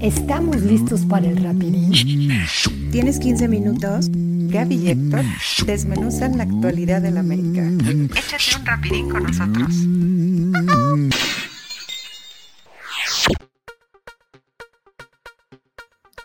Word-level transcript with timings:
¿Estamos 0.00 0.60
listos 0.60 1.06
para 1.06 1.26
el 1.26 1.42
rapidín? 1.42 1.90
¿Tienes 2.92 3.18
15 3.18 3.48
minutos? 3.48 4.08
Gaby 4.10 4.74
y 4.74 4.90
Héctor 4.90 5.22
desmenuzan 5.64 6.36
la 6.36 6.44
actualidad 6.44 7.00
del 7.00 7.16
América. 7.16 7.62
Échate 8.14 8.60
un 8.60 8.66
rapidín 8.66 9.08
con 9.08 9.22
nosotros. 9.22 9.74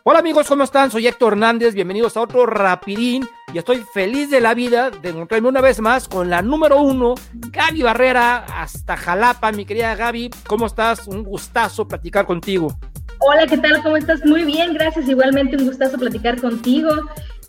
Hola 0.04 0.20
amigos, 0.20 0.48
¿cómo 0.48 0.64
están? 0.64 0.92
Soy 0.92 1.08
Héctor 1.08 1.34
Hernández, 1.34 1.74
bienvenidos 1.74 2.18
a 2.18 2.22
otro 2.22 2.46
Rapidín 2.46 3.26
y 3.54 3.60
estoy 3.60 3.86
feliz 3.94 4.30
de 4.30 4.42
la 4.42 4.54
vida 4.54 4.90
de 4.90 5.10
encontrarme 5.10 5.48
una 5.48 5.62
vez 5.62 5.80
más 5.80 6.10
con 6.10 6.30
la 6.30 6.42
número 6.42 6.82
uno, 6.82 7.16
Gaby 7.34 7.84
Barrera, 7.84 8.46
hasta 8.54 8.98
Jalapa, 8.98 9.52
mi 9.54 9.64
querida 9.64 9.96
Gaby, 9.96 10.30
¿cómo 10.48 10.66
estás? 10.66 11.08
Un 11.08 11.24
gustazo 11.24 11.88
platicar 11.88 12.26
contigo. 12.26 12.78
Hola, 13.24 13.46
¿qué 13.46 13.58
tal? 13.60 13.84
¿Cómo 13.84 13.98
estás? 13.98 14.26
Muy 14.26 14.44
bien, 14.46 14.74
gracias. 14.74 15.08
Igualmente 15.08 15.56
un 15.56 15.68
gustazo 15.68 16.00
platicar 16.00 16.42
contigo. 16.42 16.90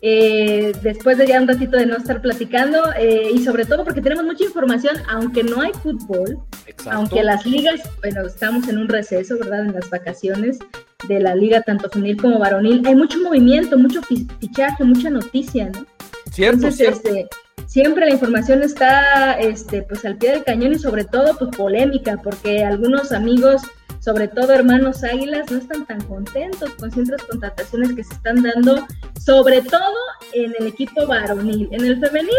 Eh, 0.03 0.71
después 0.83 1.17
de 1.17 1.25
ya 1.25 1.41
un 1.41 1.47
ratito 1.47 1.77
de 1.77 1.87
no 1.87 1.97
estar 1.97 2.21
platicando 2.21 2.79
eh, 2.95 3.31
y 3.33 3.43
sobre 3.43 3.65
todo 3.65 3.83
porque 3.83 4.01
tenemos 4.01 4.23
mucha 4.23 4.43
información, 4.43 4.97
aunque 5.09 5.43
no 5.43 5.61
hay 5.61 5.71
fútbol, 5.81 6.37
aunque 6.91 7.23
las 7.23 7.43
ligas, 7.47 7.81
bueno, 8.01 8.21
estamos 8.21 8.67
en 8.67 8.77
un 8.77 8.87
receso, 8.87 9.39
¿verdad? 9.39 9.61
En 9.61 9.73
las 9.73 9.89
vacaciones 9.89 10.59
de 11.07 11.19
la 11.19 11.33
liga 11.33 11.61
tanto 11.61 11.89
femenil 11.89 12.17
como 12.17 12.37
varonil, 12.37 12.85
hay 12.85 12.95
mucho 12.95 13.17
movimiento, 13.19 13.77
mucho 13.77 14.01
fichaje, 14.03 14.83
mucha 14.83 15.09
noticia, 15.09 15.71
¿no? 15.73 15.85
Cierto, 16.31 16.67
Entonces, 16.67 16.89
Este, 16.89 17.27
siempre 17.65 18.05
la 18.05 18.11
información 18.11 18.61
está 18.61 19.33
este, 19.39 19.81
pues 19.83 20.05
al 20.05 20.17
pie 20.17 20.31
del 20.31 20.43
cañón 20.43 20.73
y 20.73 20.79
sobre 20.79 21.05
todo 21.05 21.35
pues 21.37 21.55
polémica, 21.55 22.19
porque 22.21 22.63
algunos 22.63 23.11
amigos 23.11 23.63
sobre 24.03 24.27
todo 24.27 24.51
hermanos 24.51 25.03
Águilas, 25.03 25.49
no 25.49 25.59
están 25.59 25.85
tan 25.85 26.01
contentos 26.01 26.69
con 26.71 26.91
ciertas 26.91 27.23
contrataciones 27.23 27.93
que 27.93 28.03
se 28.03 28.13
están 28.13 28.43
dando, 28.43 28.85
sobre 29.23 29.61
todo 29.61 29.95
en 30.33 30.53
el 30.59 30.67
equipo 30.67 31.07
varonil. 31.07 31.69
En 31.71 31.85
el 31.85 31.99
femenil 31.99 32.33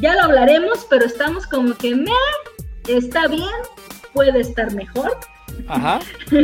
ya 0.00 0.14
lo 0.14 0.22
hablaremos, 0.22 0.86
pero 0.88 1.04
estamos 1.04 1.46
como 1.46 1.74
que 1.74 1.94
me 1.94 2.10
está 2.88 3.28
bien, 3.28 3.44
puede 4.14 4.40
estar 4.40 4.72
mejor. 4.74 5.14
Ajá. 5.66 6.00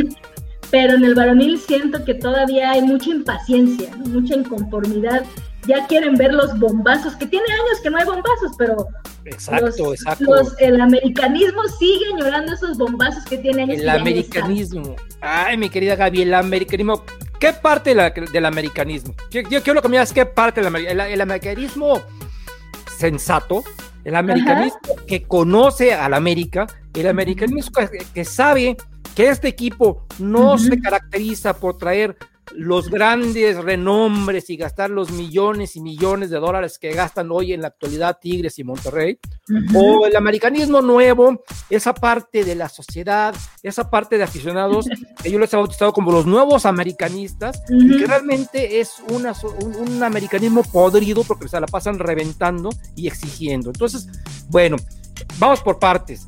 pero 0.71 0.93
en 0.93 1.05
el 1.05 1.15
varonil 1.15 1.57
siento 1.57 2.03
que 2.05 2.13
todavía 2.13 2.71
hay 2.71 2.83
mucha 2.83 3.09
impaciencia, 3.09 3.95
mucha 3.95 4.35
inconformidad 4.35 5.23
ya 5.67 5.85
quieren 5.87 6.15
ver 6.15 6.33
los 6.33 6.57
bombazos, 6.59 7.15
que 7.15 7.25
tiene 7.25 7.45
años 7.51 7.81
que 7.81 7.89
no 7.89 7.97
hay 7.97 8.05
bombazos, 8.05 8.51
pero 8.57 8.87
exacto, 9.25 9.93
exacto. 9.93 10.25
el 10.59 10.79
americanismo 10.79 11.63
sigue 11.79 12.05
llorando 12.17 12.53
esos 12.53 12.77
bombazos 12.77 13.25
que 13.25 13.37
tiene 13.37 13.63
años. 13.63 13.79
El 13.79 13.89
americanismo. 13.89 14.95
Ay, 15.21 15.57
mi 15.57 15.69
querida 15.69 15.95
Gaby, 15.95 16.23
el 16.23 16.33
americanismo. 16.33 17.03
¿Qué 17.39 17.53
parte 17.53 17.93
del 17.95 18.45
americanismo? 18.45 19.13
Yo, 19.29 19.43
quiero 19.43 19.81
que 19.81 19.89
me 19.89 19.97
digas 19.97 20.13
qué 20.13 20.25
parte 20.25 20.61
del 20.61 20.73
el, 20.75 20.99
el 20.99 21.21
americanismo 21.21 22.01
sensato, 22.97 23.63
el 24.03 24.15
americanismo 24.15 24.79
que 25.07 25.23
conoce 25.23 25.93
al 25.93 26.13
América, 26.13 26.67
el 26.93 27.07
americanismo 27.07 27.71
que, 28.13 28.25
sabe 28.25 28.77
que 29.15 29.29
este 29.29 29.47
equipo 29.47 30.05
no 30.19 30.57
se 30.57 30.79
caracteriza 30.79 31.55
por 31.55 31.77
traer 31.77 32.15
los 32.53 32.89
grandes 32.89 33.57
renombres 33.57 34.49
y 34.49 34.57
gastar 34.57 34.89
los 34.89 35.11
millones 35.11 35.75
y 35.75 35.81
millones 35.81 36.29
de 36.29 36.39
dólares 36.39 36.77
que 36.77 36.91
gastan 36.91 37.31
hoy 37.31 37.53
en 37.53 37.61
la 37.61 37.69
actualidad 37.69 38.17
Tigres 38.19 38.59
y 38.59 38.63
Monterrey, 38.63 39.19
o 39.73 40.05
el 40.05 40.15
americanismo 40.15 40.81
nuevo, 40.81 41.43
esa 41.69 41.93
parte 41.93 42.43
de 42.43 42.55
la 42.55 42.69
sociedad, 42.69 43.35
esa 43.63 43.89
parte 43.89 44.17
de 44.17 44.23
aficionados 44.23 44.87
que 45.23 45.31
yo 45.31 45.39
les 45.39 45.53
he 45.53 45.57
bautizado 45.57 45.93
como 45.93 46.11
los 46.11 46.25
nuevos 46.25 46.65
americanistas, 46.65 47.61
y 47.69 47.97
que 47.97 48.07
realmente 48.07 48.79
es 48.79 49.01
una, 49.09 49.33
un, 49.61 50.03
americanismo 50.03 50.63
podrido 50.63 51.23
porque 51.23 51.47
se 51.47 51.59
la 51.59 51.67
pasan 51.67 51.99
reventando 51.99 52.69
y 52.95 53.07
exigiendo. 53.07 53.69
Entonces, 53.69 54.07
bueno, 54.49 54.77
vamos 55.39 55.61
por 55.61 55.79
partes. 55.79 56.27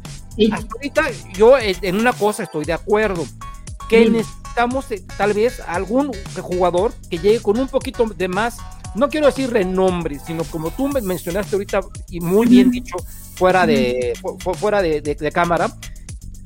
Hasta 0.52 0.68
ahorita 0.76 1.10
yo 1.34 1.58
en 1.58 1.96
una 1.96 2.14
cosa 2.14 2.44
estoy 2.44 2.66
de 2.66 2.74
acuerdo, 2.74 3.26
que 3.90 4.24
necesitamos 4.58 4.92
eh, 4.92 5.04
tal 5.18 5.34
vez 5.34 5.62
algún 5.68 6.12
jugador 6.42 6.94
que 7.10 7.18
llegue 7.18 7.40
con 7.42 7.60
un 7.60 7.68
poquito 7.68 8.06
de 8.06 8.28
más, 8.28 8.58
no 8.96 9.10
quiero 9.10 9.28
decir 9.28 9.52
renombre, 9.52 10.20
sino 10.20 10.44
como 10.46 10.72
tú 10.72 10.88
mencionaste 10.88 11.56
ahorita 11.56 11.82
y 12.10 12.20
muy 12.20 12.48
bien 12.48 12.72
dicho, 12.72 12.96
fuera 13.36 13.68
de, 13.68 14.14
fuera 14.58 14.82
de, 14.82 15.32
cámara, 15.32 15.72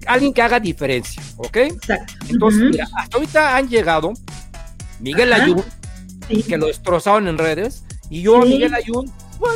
alguien 0.05 0.33
que 0.33 0.41
haga 0.41 0.59
diferencia, 0.59 1.21
¿ok? 1.37 1.57
Entonces, 2.27 2.63
mira, 2.71 2.87
hasta 2.97 3.17
ahorita 3.17 3.55
han 3.55 3.69
llegado 3.69 4.13
Miguel 4.99 5.31
Ayun, 5.31 5.63
que 6.27 6.57
lo 6.57 6.67
destrozaron 6.67 7.27
en 7.27 7.37
redes, 7.37 7.83
y 8.09 8.21
yo 8.21 8.41
a 8.41 8.45
Miguel 8.45 8.73
Ayun 8.73 9.11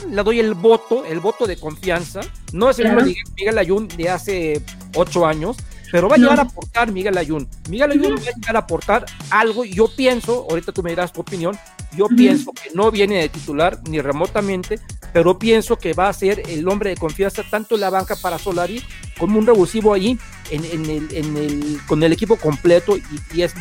le 0.10 0.24
doy 0.24 0.40
el 0.40 0.54
voto, 0.54 1.06
el 1.06 1.20
voto 1.20 1.46
de 1.46 1.58
confianza. 1.58 2.22
No 2.54 2.72
es 2.72 2.80
el 2.80 2.96
mismo 2.96 3.14
Miguel 3.38 3.58
Ayun 3.58 3.88
de 3.88 4.10
hace 4.10 4.62
ocho 4.96 5.26
años, 5.28 5.58
pero 5.96 6.10
va 6.10 6.16
a 6.16 6.18
llegar 6.18 6.40
a 6.40 6.42
aportar 6.42 6.92
Miguel 6.92 7.18
Ayun. 7.18 7.48
Miguel 7.70 7.92
Ayun 7.92 8.16
va 8.18 8.20
a 8.20 8.36
llegar 8.36 8.56
a 8.58 8.60
aportar 8.60 9.06
algo. 9.30 9.64
Yo 9.64 9.88
pienso, 9.88 10.46
ahorita 10.50 10.74
tú 10.74 10.84
me 10.84 10.90
dirás 10.90 11.14
tu 11.14 11.22
opinión, 11.22 11.58
yo 11.96 12.10
pienso 12.10 12.52
que 12.52 12.76
no 12.76 12.92
viene 12.92 13.22
de 13.22 13.30
titular 13.30 13.80
ni 13.88 14.02
remotamente, 14.02 14.78
pero 15.14 15.40
pienso 15.40 15.78
que 15.78 15.94
va 15.94 16.10
a 16.10 16.14
ser 16.14 16.44
el 16.50 16.68
hombre 16.68 16.90
de 16.90 16.98
confianza 16.98 17.44
tanto 17.50 17.76
en 17.76 17.82
la 17.82 17.90
banca 17.90 18.18
para 18.18 18.38
Solari 18.38 18.84
como 19.18 19.40
un 19.40 19.48
revulsivo 19.48 19.94
ahí 19.94 20.20
en, 20.50 20.66
el, 20.86 21.80
con 21.88 22.04
el 22.04 22.12
equipo 22.12 22.36
completo 22.36 22.98
y, 23.34 23.42
es 23.42 23.54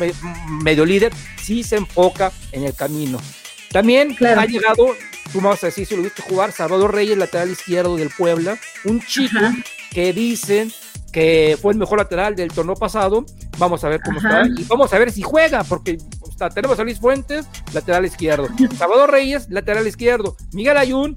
medio 0.61 0.85
líder, 0.85 1.13
si 1.41 1.63
se 1.63 1.77
enfoca 1.77 2.33
en 2.51 2.65
el 2.65 2.73
camino. 2.73 3.17
También 3.71 4.13
ha 4.19 4.45
llegado, 4.45 4.87
tú 5.31 5.39
vas 5.39 5.63
a 5.63 5.67
decir 5.67 5.87
si 5.87 5.95
lo 5.95 6.03
viste 6.03 6.21
jugar, 6.21 6.51
Salvador 6.51 6.93
Reyes, 6.93 7.17
lateral 7.17 7.49
izquierdo 7.49 7.95
del 7.95 8.09
Puebla, 8.09 8.59
un 8.83 8.99
chico 8.99 9.39
que 9.91 10.11
dicen 10.11 10.73
que 11.15 11.57
fue 11.61 11.71
el 11.71 11.79
mejor 11.79 11.99
lateral 11.99 12.35
del 12.35 12.51
torneo 12.51 12.75
pasado. 12.75 13.25
Vamos 13.57 13.81
a 13.85 13.87
ver 13.87 14.01
cómo 14.03 14.17
está 14.17 14.45
y 14.45 14.65
vamos 14.65 14.91
a 14.91 14.99
ver 14.99 15.13
si 15.13 15.21
juega, 15.21 15.63
porque 15.63 15.97
tenemos 16.53 16.77
a 16.77 16.83
Luis 16.83 16.99
Fuentes, 16.99 17.47
lateral 17.73 18.03
izquierdo. 18.03 18.49
Salvador 18.77 19.11
Reyes, 19.11 19.49
lateral 19.49 19.87
izquierdo. 19.87 20.35
Miguel 20.51 20.75
Ayun, 20.75 21.15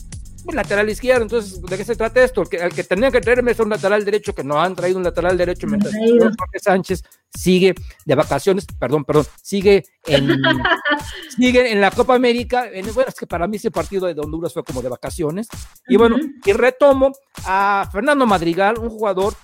lateral 0.53 0.89
izquierdo. 0.89 1.23
Entonces, 1.23 1.61
¿de 1.61 1.77
qué 1.77 1.85
se 1.85 1.97
trata 1.97 2.23
esto? 2.23 2.43
El 2.43 2.49
que, 2.49 2.57
el 2.59 2.73
que 2.73 2.85
tenía 2.85 3.11
que 3.11 3.21
traerme 3.21 3.51
es 3.51 3.59
un 3.59 3.71
lateral 3.71 4.05
derecho, 4.05 4.33
que 4.33 4.45
no 4.45 4.63
han 4.63 4.77
traído 4.77 4.99
un 4.99 5.03
lateral 5.03 5.37
derecho 5.37 5.67
mientras 5.67 5.93
Jorge 5.93 6.61
Sánchez 6.61 7.03
sigue 7.35 7.75
de 8.07 8.15
vacaciones, 8.15 8.67
perdón, 8.79 9.05
perdón, 9.05 9.27
sigue 9.43 9.83
en, 10.07 10.29
sigue 11.37 11.73
en 11.73 11.81
la 11.81 11.91
Copa 11.91 12.15
América. 12.15 12.71
En, 12.73 12.87
bueno, 12.95 13.09
es 13.09 13.17
que 13.17 13.27
para 13.27 13.49
mí 13.49 13.57
ese 13.57 13.73
partido 13.73 14.07
de 14.07 14.21
Honduras 14.21 14.55
fue 14.55 14.63
como 14.63 14.81
de 14.81 14.91
vacaciones. 14.91 15.49
Y 15.89 15.97
bueno, 15.97 16.19
y 16.45 16.53
retomo 16.53 17.11
a 17.45 17.89
Fernando 17.91 18.27
Madrigal, 18.27 18.79
un 18.79 18.91
jugador 18.91 19.35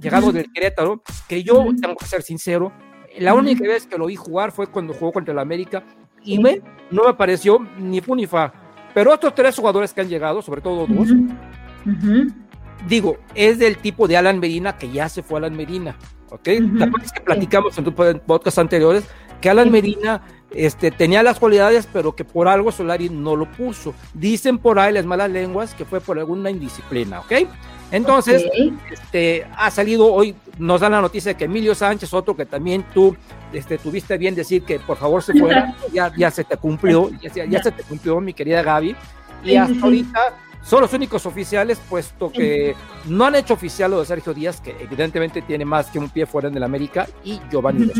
llegado 0.00 0.32
del 0.32 0.50
Querétaro, 0.52 1.02
que 1.28 1.42
yo 1.42 1.66
tengo 1.80 1.96
que 1.96 2.06
ser 2.06 2.22
sincero, 2.22 2.72
la 3.18 3.34
única 3.34 3.64
vez 3.66 3.86
que 3.86 3.98
lo 3.98 4.06
vi 4.06 4.16
jugar 4.16 4.52
fue 4.52 4.66
cuando 4.68 4.94
jugó 4.94 5.12
contra 5.12 5.32
el 5.32 5.38
América 5.38 5.82
y 6.24 6.38
me, 6.38 6.62
no 6.90 7.04
me 7.04 7.14
pareció 7.14 7.58
ni 7.78 8.00
fu 8.00 8.14
ni 8.14 8.26
fa. 8.26 8.52
Pero 8.94 9.12
otros 9.12 9.34
tres 9.34 9.56
jugadores 9.56 9.92
que 9.92 10.00
han 10.00 10.08
llegado, 10.08 10.42
sobre 10.42 10.60
todo 10.60 10.86
dos, 10.86 11.08
digo, 12.88 13.18
es 13.34 13.58
del 13.58 13.78
tipo 13.78 14.08
de 14.08 14.16
Alan 14.16 14.38
Medina 14.38 14.76
que 14.76 14.90
ya 14.90 15.08
se 15.08 15.22
fue 15.22 15.38
Alan 15.38 15.56
Medina, 15.56 15.96
¿ok? 16.30 16.48
La 16.74 16.90
es 17.02 17.12
que 17.12 17.20
platicamos 17.20 17.76
en 17.78 17.84
tu 17.84 17.94
podcast 17.94 18.58
anteriores 18.58 19.04
que 19.40 19.48
Alan 19.48 19.70
Medina 19.70 20.22
este, 20.50 20.90
tenía 20.90 21.22
las 21.22 21.38
cualidades, 21.38 21.88
pero 21.90 22.14
que 22.14 22.24
por 22.24 22.48
algo 22.48 22.72
Solari 22.72 23.08
no 23.08 23.36
lo 23.36 23.50
puso. 23.50 23.94
Dicen 24.14 24.58
por 24.58 24.78
ahí 24.78 24.92
las 24.92 25.06
malas 25.06 25.30
lenguas 25.30 25.74
que 25.74 25.84
fue 25.84 26.00
por 26.00 26.18
alguna 26.18 26.50
indisciplina, 26.50 27.20
¿ok? 27.20 27.32
Entonces, 27.90 28.44
este, 28.90 29.46
ha 29.56 29.70
salido 29.70 30.12
hoy, 30.12 30.34
nos 30.58 30.80
dan 30.80 30.92
la 30.92 31.00
noticia 31.00 31.32
de 31.32 31.36
que 31.36 31.44
Emilio 31.44 31.74
Sánchez, 31.74 32.12
otro 32.14 32.36
que 32.36 32.46
también 32.46 32.84
tú 32.94 33.16
este, 33.52 33.78
tuviste 33.78 34.16
bien 34.16 34.34
decir 34.34 34.62
que 34.62 34.78
por 34.78 34.96
favor 34.96 35.22
se 35.22 35.32
fuera, 35.34 35.74
ya, 35.92 36.12
ya 36.16 36.30
se 36.30 36.44
te 36.44 36.56
cumplió, 36.56 37.10
ya, 37.20 37.62
se 37.62 37.72
te 37.72 37.82
cumplió, 37.82 38.20
mi 38.20 38.32
querida 38.32 38.62
Gaby. 38.62 38.94
Y 39.42 39.56
hasta 39.56 39.84
ahorita 39.84 40.20
son 40.62 40.82
los 40.82 40.92
únicos 40.92 41.26
oficiales, 41.26 41.80
puesto 41.88 42.30
que 42.30 42.76
no 43.06 43.24
han 43.24 43.34
hecho 43.34 43.54
oficial 43.54 43.90
lo 43.90 44.00
de 44.00 44.06
Sergio 44.06 44.34
Díaz, 44.34 44.60
que 44.60 44.76
evidentemente 44.78 45.42
tiene 45.42 45.64
más 45.64 45.86
que 45.86 45.98
un 45.98 46.10
pie 46.10 46.26
fuera 46.26 46.48
en 46.48 46.56
el 46.56 46.62
América, 46.62 47.08
y 47.24 47.40
Giovanni 47.50 47.90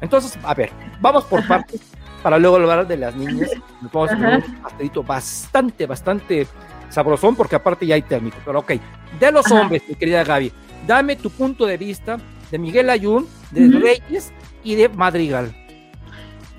Entonces, 0.00 0.38
a 0.42 0.54
ver, 0.54 0.70
vamos 1.00 1.24
por 1.24 1.46
partes 1.46 1.80
para 2.22 2.38
luego 2.38 2.56
hablar 2.56 2.86
de 2.86 2.96
las 2.96 3.14
niñas. 3.14 3.50
Nos 3.80 3.92
vamos 3.92 4.10
a 4.10 4.14
un 4.14 4.62
pastelito 4.62 5.02
bastante, 5.02 5.86
bastante 5.86 6.46
sabrosón, 6.90 7.36
porque 7.36 7.56
aparte 7.56 7.86
ya 7.86 7.94
hay 7.94 8.02
térmico. 8.02 8.36
Pero 8.44 8.58
ok, 8.60 8.72
de 9.18 9.32
los 9.32 9.50
hombres, 9.50 9.82
mi 9.88 9.94
querida 9.94 10.24
Gaby, 10.24 10.52
dame 10.86 11.16
tu 11.16 11.30
punto 11.30 11.66
de 11.66 11.76
vista 11.76 12.18
de 12.50 12.58
Miguel 12.58 12.90
Ayun, 12.90 13.26
de 13.50 13.68
Reyes 13.68 14.32
y 14.62 14.74
de 14.74 14.88
Madrigal. 14.88 15.54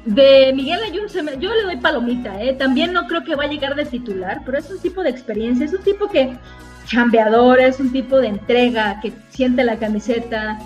De 0.05 0.51
Miguel 0.55 0.79
Ayun, 0.83 1.07
yo 1.39 1.53
le 1.53 1.63
doy 1.63 1.77
palomita, 1.77 2.41
¿eh? 2.41 2.53
también 2.53 2.91
no 2.91 3.05
creo 3.07 3.23
que 3.23 3.35
va 3.35 3.43
a 3.43 3.47
llegar 3.47 3.75
de 3.75 3.85
titular, 3.85 4.41
pero 4.45 4.57
es 4.57 4.69
un 4.71 4.79
tipo 4.79 5.03
de 5.03 5.09
experiencia, 5.09 5.65
es 5.65 5.73
un 5.73 5.83
tipo 5.83 6.07
que 6.07 6.35
chambeador, 6.85 7.59
es 7.59 7.79
un 7.79 7.91
tipo 7.91 8.17
de 8.17 8.27
entrega, 8.27 8.99
que 9.01 9.13
siente 9.29 9.63
la 9.63 9.77
camiseta, 9.77 10.59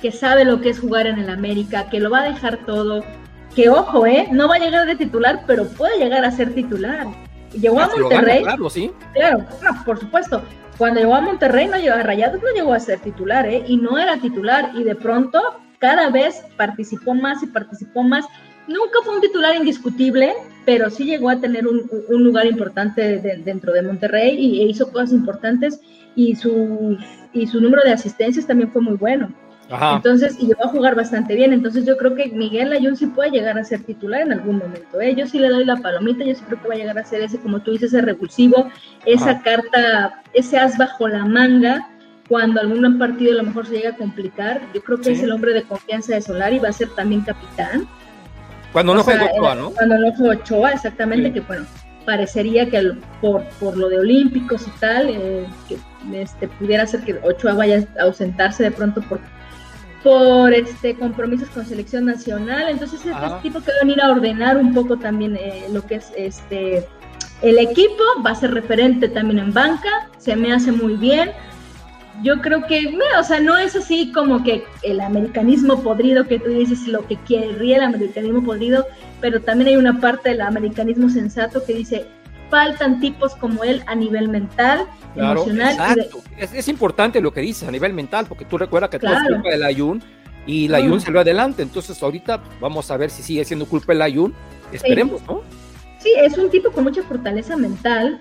que 0.00 0.12
sabe 0.12 0.44
lo 0.44 0.60
que 0.60 0.70
es 0.70 0.80
jugar 0.80 1.06
en 1.06 1.18
el 1.18 1.30
América, 1.30 1.88
que 1.88 2.00
lo 2.00 2.10
va 2.10 2.20
a 2.20 2.28
dejar 2.28 2.58
todo. 2.66 3.04
que 3.54 3.68
ojo, 3.68 4.06
¿eh? 4.06 4.28
No 4.30 4.48
va 4.48 4.56
a 4.56 4.58
llegar 4.58 4.86
de 4.86 4.96
titular, 4.96 5.44
pero 5.46 5.68
puede 5.68 5.98
llegar 5.98 6.24
a 6.24 6.30
ser 6.30 6.54
titular. 6.54 7.06
Llegó 7.60 7.80
a 7.80 7.84
Ah, 7.84 7.90
si 7.92 7.98
lo 8.00 8.08
Monterrey, 8.10 8.42
claro, 8.42 8.70
sí. 8.70 8.90
claro, 9.14 9.38
no, 9.62 9.84
por 9.84 9.98
supuesto. 9.98 10.42
Cuando 10.78 11.00
llegó 11.00 11.14
a 11.14 11.20
Monterrey, 11.20 11.68
no 11.68 11.76
llegó 11.76 11.94
a 11.94 12.02
Rayados, 12.02 12.42
no 12.42 12.48
llegó 12.54 12.72
a 12.72 12.80
ser 12.80 12.98
titular, 13.00 13.46
¿eh? 13.46 13.62
Y 13.66 13.76
no 13.76 13.98
era 13.98 14.16
titular, 14.18 14.70
y 14.74 14.82
de 14.84 14.94
pronto 14.94 15.40
cada 15.78 16.10
vez 16.10 16.42
participó 16.56 17.14
más 17.14 17.42
y 17.42 17.46
participó 17.46 18.02
más. 18.02 18.24
Nunca 18.68 18.98
fue 19.04 19.16
un 19.16 19.20
titular 19.20 19.54
indiscutible, 19.56 20.32
pero 20.64 20.88
sí 20.90 21.04
llegó 21.04 21.28
a 21.28 21.40
tener 21.40 21.66
un, 21.66 21.82
un 22.08 22.24
lugar 22.24 22.46
importante 22.46 23.18
de- 23.18 23.36
dentro 23.38 23.72
de 23.72 23.82
Monterrey 23.82 24.36
y 24.38 24.62
e 24.62 24.66
hizo 24.66 24.90
cosas 24.92 25.12
importantes 25.12 25.80
y 26.14 26.36
su, 26.36 26.96
y 27.32 27.46
su 27.48 27.60
número 27.60 27.82
de 27.84 27.92
asistencias 27.92 28.46
también 28.46 28.70
fue 28.70 28.80
muy 28.80 28.94
bueno. 28.94 29.32
Ajá. 29.72 29.96
Entonces, 29.96 30.36
y 30.38 30.46
llegó 30.48 30.64
a 30.64 30.68
jugar 30.68 30.94
bastante 30.94 31.34
bien. 31.34 31.52
Entonces, 31.52 31.84
yo 31.86 31.96
creo 31.96 32.14
que 32.14 32.26
Miguel 32.28 32.72
Ayun 32.72 32.96
sí 32.96 33.06
puede 33.06 33.30
llegar 33.30 33.58
a 33.58 33.64
ser 33.64 33.82
titular 33.82 34.20
en 34.20 34.32
algún 34.32 34.58
momento. 34.58 35.00
¿eh? 35.00 35.14
Yo 35.16 35.26
sí 35.26 35.38
le 35.38 35.48
doy 35.48 35.64
la 35.64 35.76
palomita, 35.76 36.24
yo 36.24 36.34
sí 36.34 36.42
creo 36.46 36.60
que 36.60 36.68
va 36.68 36.74
a 36.74 36.76
llegar 36.78 36.98
a 36.98 37.04
ser 37.04 37.22
ese, 37.22 37.38
como 37.38 37.60
tú 37.60 37.72
dices, 37.72 37.92
ese 37.94 38.02
revulsivo, 38.02 38.68
esa 39.06 39.30
Ajá. 39.30 39.42
carta, 39.42 40.22
ese 40.34 40.58
as 40.58 40.76
bajo 40.76 41.08
la 41.08 41.24
manga. 41.24 41.88
Cuando 42.28 42.60
algún 42.60 42.98
partido 42.98 43.32
a 43.32 43.36
lo 43.36 43.42
mejor 43.44 43.66
se 43.66 43.74
llega 43.76 43.90
a 43.90 43.96
complicar, 43.96 44.60
yo 44.72 44.82
creo 44.82 44.98
que 44.98 45.04
Sí. 45.04 45.12
es 45.12 45.22
el 45.22 45.32
hombre 45.32 45.52
de 45.52 45.62
confianza 45.64 46.14
de 46.14 46.22
Solari, 46.22 46.58
va 46.58 46.68
a 46.68 46.72
ser 46.72 46.88
también 46.90 47.22
capitán. 47.22 47.86
Cuando 48.72 48.94
no 48.94 49.04
fue 49.04 49.14
Ochoa, 49.16 49.54
¿no? 49.54 49.70
Cuando 49.70 49.98
no 49.98 50.12
fue 50.14 50.36
Ochoa, 50.36 50.72
exactamente, 50.72 51.28
Sí. 51.28 51.34
que 51.34 51.40
bueno, 51.40 51.66
parecería 52.06 52.68
que 52.70 52.78
el- 52.78 52.98
por, 53.20 53.44
por 53.60 53.76
lo 53.76 53.88
de 53.88 53.98
Olímpicos 53.98 54.66
y 54.66 54.70
tal, 54.80 55.08
eh, 55.10 55.46
que 55.68 55.76
este, 56.20 56.48
pudiera 56.48 56.86
ser 56.86 57.00
que 57.02 57.18
Ochoa 57.22 57.52
vaya 57.54 57.86
a 57.98 58.04
ausentarse 58.04 58.62
de 58.62 58.70
pronto 58.70 59.02
por, 59.02 59.20
por 60.02 60.52
este 60.52 60.94
compromisos 60.96 61.48
con 61.50 61.64
selección 61.66 62.06
nacional. 62.06 62.68
Entonces, 62.68 63.00
Ajá. 63.06 63.26
este 63.26 63.48
tipo 63.48 63.60
que 63.60 63.70
va 63.70 63.76
a 63.80 63.84
venir 63.84 64.00
a 64.00 64.10
ordenar 64.10 64.56
un 64.56 64.74
poco 64.74 64.98
también 64.98 65.36
eh, 65.36 65.66
lo 65.70 65.86
que 65.86 65.96
es 65.96 66.12
este 66.16 66.86
el 67.42 67.58
equipo, 67.58 68.02
va 68.24 68.30
a 68.30 68.34
ser 68.36 68.54
referente 68.54 69.08
también 69.08 69.40
en 69.40 69.52
banca, 69.52 70.08
se 70.18 70.36
me 70.36 70.52
hace 70.52 70.70
muy 70.70 70.94
bien. 70.94 71.30
Yo 72.22 72.40
creo 72.40 72.64
que, 72.66 72.92
no, 72.92 73.04
o 73.18 73.24
sea, 73.24 73.40
no 73.40 73.58
es 73.58 73.74
así 73.74 74.12
como 74.12 74.44
que 74.44 74.64
el 74.82 75.00
americanismo 75.00 75.82
podrido 75.82 76.24
que 76.28 76.38
tú 76.38 76.50
dices 76.50 76.86
lo 76.86 77.04
que 77.08 77.16
querría 77.16 77.78
el 77.78 77.82
americanismo 77.82 78.44
podrido, 78.44 78.86
pero 79.20 79.40
también 79.40 79.68
hay 79.70 79.76
una 79.76 79.98
parte 79.98 80.28
del 80.28 80.42
americanismo 80.42 81.08
sensato 81.08 81.64
que 81.64 81.74
dice, 81.74 82.06
faltan 82.52 83.00
tipos 83.00 83.34
como 83.36 83.64
él 83.64 83.82
a 83.86 83.94
nivel 83.94 84.28
mental, 84.28 84.84
Claro, 85.14 85.40
emocional. 85.42 85.94
de- 85.96 86.02
exacto. 86.02 86.22
Es, 86.36 86.52
es 86.52 86.68
importante 86.68 87.18
lo 87.22 87.32
que 87.32 87.40
dices 87.40 87.66
a 87.66 87.72
nivel 87.72 87.94
mental, 87.94 88.26
porque 88.28 88.44
tú 88.44 88.58
recuerdas 88.58 88.90
que 88.90 88.98
todo 88.98 89.10
es 89.12 89.18
Claro. 89.20 89.34
culpa 89.36 89.48
del 89.50 89.64
Ayun 89.64 90.02
y 90.46 90.66
el 90.66 90.74
Ayun 90.74 90.96
Mm. 90.98 91.00
salió 91.00 91.20
adelante. 91.20 91.62
Entonces, 91.62 92.02
ahorita 92.02 92.42
vamos 92.60 92.90
a 92.90 92.96
ver 92.98 93.08
si 93.08 93.22
sigue 93.22 93.42
siendo 93.46 93.64
culpa 93.66 93.92
del 93.94 94.02
Ayun. 94.02 94.34
Esperemos, 94.70 95.22
¿no? 95.26 95.40
Sí, 95.98 96.10
es 96.18 96.36
un 96.36 96.50
tipo 96.50 96.70
con 96.72 96.84
mucha 96.84 97.02
fortaleza 97.04 97.56
mental 97.56 98.20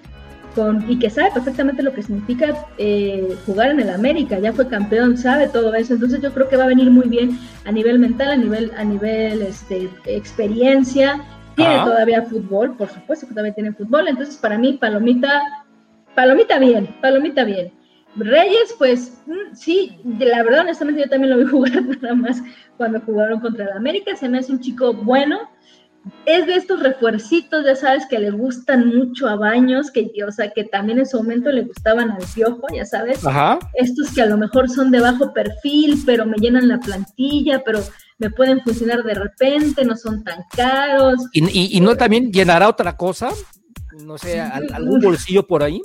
con, 0.56 0.90
y 0.90 0.98
que 1.00 1.10
sabe 1.10 1.32
perfectamente 1.34 1.82
lo 1.84 1.94
que 1.94 2.04
significa 2.04 2.54
eh, 2.78 3.36
jugar 3.46 3.72
en 3.72 3.80
el 3.82 3.90
América. 3.90 4.40
Ya 4.40 4.54
fue 4.54 4.68
campeón, 4.70 5.18
sabe 5.18 5.48
todo 5.50 5.74
eso. 5.76 5.94
Entonces 5.96 6.22
yo 6.22 6.34
creo 6.34 6.48
que 6.48 6.56
va 6.58 6.64
a 6.66 6.68
venir 6.68 6.90
muy 6.92 7.08
bien 7.10 7.38
a 7.66 7.72
nivel 7.72 8.00
mental, 8.00 8.30
a 8.32 8.36
nivel, 8.38 8.72
a 8.78 8.84
nivel 8.84 9.42
este, 9.42 9.90
experiencia. 10.06 11.22
Tiene 11.62 11.76
Ajá. 11.76 11.86
todavía 11.86 12.24
fútbol, 12.24 12.76
por 12.76 12.90
supuesto 12.90 13.28
que 13.28 13.34
todavía 13.34 13.54
tiene 13.54 13.74
fútbol. 13.74 14.08
Entonces 14.08 14.38
para 14.38 14.58
mí, 14.58 14.74
Palomita, 14.74 15.42
Palomita 16.16 16.60
bien, 16.60 16.88
Palomita 17.02 17.44
bien. 17.44 17.72
Reyes, 18.16 18.76
pues 18.78 19.22
mm, 19.26 19.54
sí, 19.56 20.00
la 20.20 20.44
verdad, 20.44 20.62
honestamente, 20.62 21.02
yo 21.02 21.10
también 21.10 21.32
lo 21.32 21.38
vi 21.38 21.46
jugar 21.52 21.84
nada 22.02 22.16
más 22.16 22.42
cuando 22.78 23.00
jugaron 23.02 23.40
contra 23.40 23.66
el 23.66 23.72
América. 23.72 24.16
Se 24.16 24.28
me 24.28 24.40
hace 24.40 24.52
un 24.52 24.60
chico 24.60 24.94
bueno, 24.94 25.40
es 26.26 26.48
de 26.48 26.56
estos 26.56 26.82
refuercitos, 26.82 27.66
ya 27.66 27.76
sabes, 27.76 28.06
que 28.08 28.20
le 28.20 28.32
gustan 28.32 28.88
mucho 28.88 29.28
a 29.28 29.36
Baños, 29.36 29.92
que, 29.92 30.12
o 30.28 30.32
sea, 30.32 30.50
que 30.52 30.64
también 30.64 31.00
en 31.00 31.06
su 31.06 31.18
momento 31.18 31.52
le 31.52 31.62
gustaban 31.62 32.12
al 32.12 32.24
Piojo, 32.34 32.66
ya 32.74 32.86
sabes. 32.86 33.26
Ajá. 33.26 33.60
Estos 33.76 34.14
que 34.14 34.22
a 34.22 34.26
lo 34.26 34.38
mejor 34.38 34.70
son 34.70 34.92
de 34.92 35.00
bajo 35.00 35.32
perfil, 35.34 36.02
pero 36.06 36.26
me 36.26 36.38
llenan 36.38 36.68
la 36.68 36.80
plantilla, 36.80 37.62
pero 37.64 37.82
me 38.22 38.30
pueden 38.30 38.62
funcionar 38.62 39.04
de 39.04 39.16
repente, 39.16 39.84
no 39.84 39.98
son 39.98 40.24
tan 40.24 40.44
caros. 40.56 41.16
Y, 41.34 41.44
y- 41.50 41.78
y 41.78 41.82
no 41.82 41.98
también 41.98 42.32
llenará 42.32 42.70
otra 42.70 42.96
cosa, 42.96 43.30
no 44.06 44.18
sé, 44.18 44.40
al- 44.40 44.72
algún 44.74 45.02
bolsillo 45.02 45.46
por 45.46 45.64
ahí. 45.64 45.82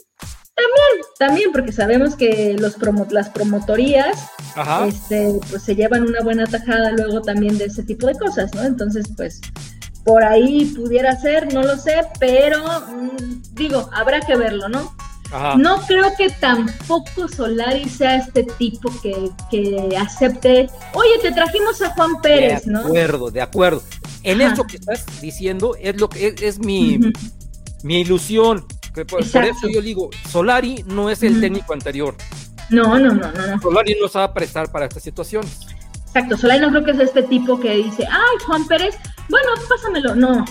También 1.18 1.50
porque 1.52 1.72
sabemos 1.72 2.14
que 2.14 2.56
los 2.58 2.78
promo- 2.78 3.10
las 3.10 3.28
promotorías 3.30 4.18
Ajá. 4.54 4.86
este, 4.86 5.34
pues 5.50 5.62
se 5.62 5.74
llevan 5.74 6.02
una 6.02 6.20
buena 6.22 6.46
tajada 6.46 6.92
luego 6.92 7.20
también 7.22 7.58
de 7.58 7.66
ese 7.66 7.82
tipo 7.82 8.06
de 8.06 8.14
cosas, 8.14 8.54
¿no? 8.54 8.62
Entonces, 8.62 9.06
pues 9.16 9.40
por 10.04 10.22
ahí 10.24 10.64
pudiera 10.76 11.14
ser, 11.16 11.52
no 11.52 11.62
lo 11.62 11.76
sé, 11.76 11.96
pero 12.20 12.62
mm, 12.88 13.42
digo, 13.54 13.90
habrá 13.92 14.20
que 14.20 14.36
verlo, 14.36 14.68
¿no? 14.68 14.95
Ajá. 15.32 15.56
No 15.56 15.80
creo 15.86 16.12
que 16.16 16.30
tampoco 16.30 17.28
Solari 17.28 17.88
sea 17.88 18.16
este 18.16 18.44
tipo 18.44 18.90
que, 19.02 19.30
que 19.50 19.96
acepte, 19.96 20.70
oye, 20.94 21.18
te 21.20 21.32
trajimos 21.32 21.82
a 21.82 21.90
Juan 21.90 22.20
Pérez, 22.22 22.64
de 22.64 22.72
¿no? 22.72 22.80
acuerdo, 22.80 23.30
de 23.30 23.40
acuerdo. 23.40 23.82
En 24.22 24.40
Ajá. 24.40 24.50
esto 24.50 24.64
que 24.64 24.76
estás 24.76 25.04
diciendo 25.20 25.76
es 25.80 26.00
lo 26.00 26.08
que 26.08 26.28
es, 26.28 26.42
es 26.42 26.58
mi, 26.58 27.00
mi 27.82 28.00
ilusión. 28.00 28.66
que 28.94 29.04
por, 29.04 29.20
eso 29.22 29.68
yo 29.68 29.82
digo, 29.82 30.10
Solari 30.30 30.84
no 30.86 31.10
es 31.10 31.22
el 31.22 31.40
técnico 31.40 31.72
anterior. 31.72 32.16
No, 32.70 32.98
no, 32.98 33.12
no, 33.14 33.32
no, 33.32 33.46
no. 33.46 33.60
Solari 33.60 33.96
no 34.00 34.20
a 34.20 34.32
prestar 34.32 34.70
para 34.70 34.86
estas 34.86 35.02
situaciones. 35.02 35.58
Exacto, 36.06 36.36
Solari 36.36 36.60
no 36.60 36.70
creo 36.70 36.84
que 36.84 36.94
sea 36.94 37.04
este 37.04 37.22
tipo 37.24 37.60
que 37.60 37.74
dice, 37.74 38.06
ay, 38.10 38.36
Juan 38.46 38.66
Pérez, 38.66 38.96
bueno, 39.28 39.48
pásamelo. 39.68 40.14
No. 40.14 40.44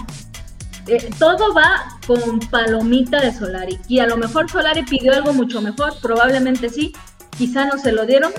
Eh, 0.88 1.10
todo 1.18 1.54
va 1.54 1.98
con 2.06 2.40
palomita 2.52 3.20
de 3.20 3.34
Solari. 3.34 3.80
Y 3.88 4.00
a 4.00 4.08
lo 4.08 4.18
mejor 4.18 4.50
Solari 4.50 4.84
pidió 4.84 5.14
algo 5.14 5.34
mucho 5.34 5.62
mejor, 5.62 5.94
probablemente 6.02 6.70
sí. 6.70 6.94
Quizá 7.38 7.66
no 7.66 7.78
se 7.78 7.92
lo 7.92 8.06
dieron, 8.06 8.32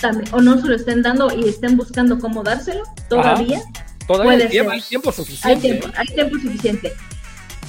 también, 0.00 0.28
o 0.34 0.40
no 0.40 0.60
se 0.60 0.66
lo 0.68 0.74
estén 0.74 1.02
dando 1.02 1.28
y 1.36 1.48
estén 1.48 1.76
buscando 1.76 2.18
cómo 2.18 2.42
dárselo 2.42 2.82
todavía. 3.08 3.60
Todavía 4.06 4.24
Puede 4.24 4.42
hay 4.44 4.48
tiempo, 4.50 4.70
ser. 4.70 4.74
hay 4.80 4.82
tiempo 4.82 5.08
Hay 5.10 5.14
suficiente. 5.14 5.60
tiempo, 5.60 5.88
hay 5.96 6.06
tiempo 6.06 6.36
suficiente. 6.38 6.92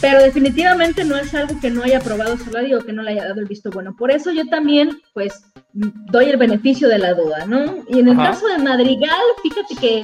Pero 0.01 0.21
definitivamente 0.21 1.05
no 1.05 1.15
es 1.15 1.33
algo 1.33 1.57
que 1.61 1.69
no 1.69 1.83
haya 1.83 2.01
probado 2.01 2.37
Solari 2.37 2.73
o 2.73 2.85
que 2.85 2.91
no 2.91 3.01
le 3.01 3.11
haya 3.11 3.27
dado 3.27 3.39
el 3.39 3.47
visto 3.47 3.69
bueno. 3.71 3.95
Por 3.97 4.11
eso 4.11 4.31
yo 4.31 4.45
también, 4.47 5.01
pues, 5.13 5.41
doy 5.73 6.25
el 6.29 6.37
beneficio 6.37 6.89
de 6.89 6.97
la 6.99 7.13
duda, 7.13 7.45
¿no? 7.45 7.77
Y 7.87 7.99
en 7.99 8.09
el 8.09 8.19
Ajá. 8.19 8.31
caso 8.31 8.47
de 8.47 8.57
Madrigal, 8.57 9.21
fíjate 9.41 9.75
que 9.75 10.01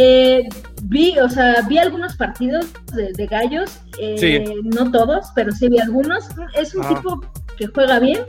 eh, 0.00 0.48
vi, 0.84 1.18
o 1.18 1.28
sea, 1.28 1.62
vi 1.68 1.78
algunos 1.78 2.14
partidos 2.16 2.66
de, 2.94 3.12
de 3.12 3.26
gallos, 3.26 3.80
eh, 3.98 4.54
no 4.62 4.90
todos, 4.92 5.26
pero 5.34 5.50
sí 5.50 5.68
vi 5.68 5.78
algunos. 5.80 6.24
Es 6.54 6.74
un 6.74 6.84
Ajá. 6.84 6.94
tipo 6.94 7.20
que 7.56 7.66
juega 7.66 7.98
bien, 7.98 8.20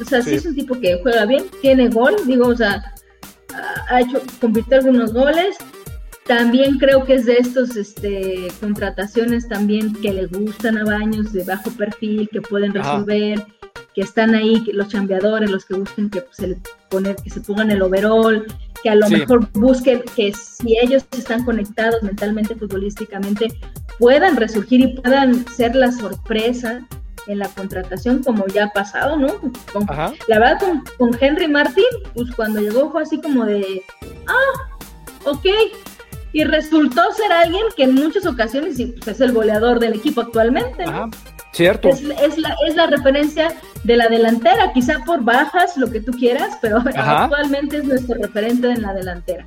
o 0.00 0.04
sea, 0.04 0.22
sí. 0.22 0.30
Sí. 0.30 0.36
es 0.36 0.46
un 0.46 0.54
tipo 0.54 0.80
que 0.80 0.98
juega 1.02 1.26
bien, 1.26 1.44
tiene 1.60 1.88
gol, 1.88 2.16
digo, 2.26 2.48
o 2.48 2.56
sea, 2.56 2.82
ha- 3.90 4.00
hecho, 4.00 4.22
convirtió 4.40 4.78
algunos 4.78 5.12
goles. 5.12 5.56
También 6.26 6.78
creo 6.78 7.04
que 7.04 7.14
es 7.16 7.26
de 7.26 7.34
estos 7.38 7.76
este, 7.76 8.46
contrataciones 8.60 9.48
también 9.48 9.92
que 10.00 10.12
le 10.14 10.26
gustan 10.26 10.78
a 10.78 10.84
Baños 10.84 11.32
de 11.32 11.42
bajo 11.44 11.70
perfil, 11.72 12.28
que 12.32 12.40
pueden 12.40 12.70
Ajá. 12.78 12.92
resolver, 12.92 13.44
que 13.94 14.02
están 14.02 14.34
ahí, 14.34 14.62
que 14.64 14.72
los 14.72 14.88
chambeadores, 14.88 15.50
los 15.50 15.64
que 15.66 15.74
busquen 15.74 16.08
que 16.08 16.20
pues, 16.22 16.36
se, 16.36 16.46
le 16.46 16.58
pone- 16.88 17.16
que 17.22 17.28
se 17.28 17.40
pongan 17.40 17.70
el 17.72 17.82
overall, 17.82 18.46
que 18.82 18.90
a 18.90 18.94
lo 18.94 19.06
Sí. 19.06 19.16
mejor 19.16 19.48
busquen 19.52 20.02
que 20.16 20.32
si 20.32 20.76
ellos 20.78 21.04
están 21.16 21.44
conectados 21.44 22.02
mentalmente, 22.02 22.54
futbolísticamente, 22.56 23.48
puedan 23.98 24.36
resurgir 24.36 24.80
y 24.80 24.94
puedan 25.00 25.46
ser 25.48 25.76
la 25.76 25.92
sorpresa 25.92 26.80
en 27.28 27.38
la 27.38 27.46
contratación 27.48 28.22
como 28.24 28.46
ya 28.48 28.64
ha 28.64 28.70
pasado, 28.72 29.16
¿no? 29.16 29.28
Con- 29.72 29.86
la 30.26 30.38
verdad 30.40 30.58
con, 30.60 30.82
con 30.98 31.16
Henry 31.20 31.46
Martin, 31.46 31.84
pues 32.14 32.30
cuando 32.34 32.60
llegó 32.60 32.90
fue 32.90 33.02
así 33.02 33.20
como 33.20 33.44
de, 33.44 33.82
ah, 34.26 34.78
ok, 35.24 35.46
y 36.32 36.44
resultó 36.44 37.02
ser 37.12 37.30
alguien 37.30 37.62
que 37.76 37.84
en 37.84 37.94
muchas 37.94 38.26
ocasiones 38.26 38.76
pues, 38.76 39.06
es 39.08 39.20
el 39.20 39.32
goleador 39.32 39.78
del 39.78 39.92
equipo 39.92 40.22
actualmente, 40.22 40.84
¿no? 40.86 41.10
Cierto. 41.52 41.88
Es, 41.88 42.00
es 42.02 42.38
la, 42.38 42.56
es 42.66 42.74
la 42.76 42.86
referencia 42.86 43.52
de 43.84 43.96
la 43.96 44.08
delantera, 44.08 44.72
quizá 44.72 45.00
por 45.04 45.22
bajas, 45.22 45.76
lo 45.76 45.90
que 45.90 46.00
tú 46.00 46.12
quieras, 46.12 46.56
pero 46.62 46.78
Ajá. 46.96 47.24
actualmente 47.24 47.78
es 47.78 47.84
nuestro 47.84 48.14
referente 48.16 48.70
en 48.70 48.82
la 48.82 48.94
delantera. 48.94 49.46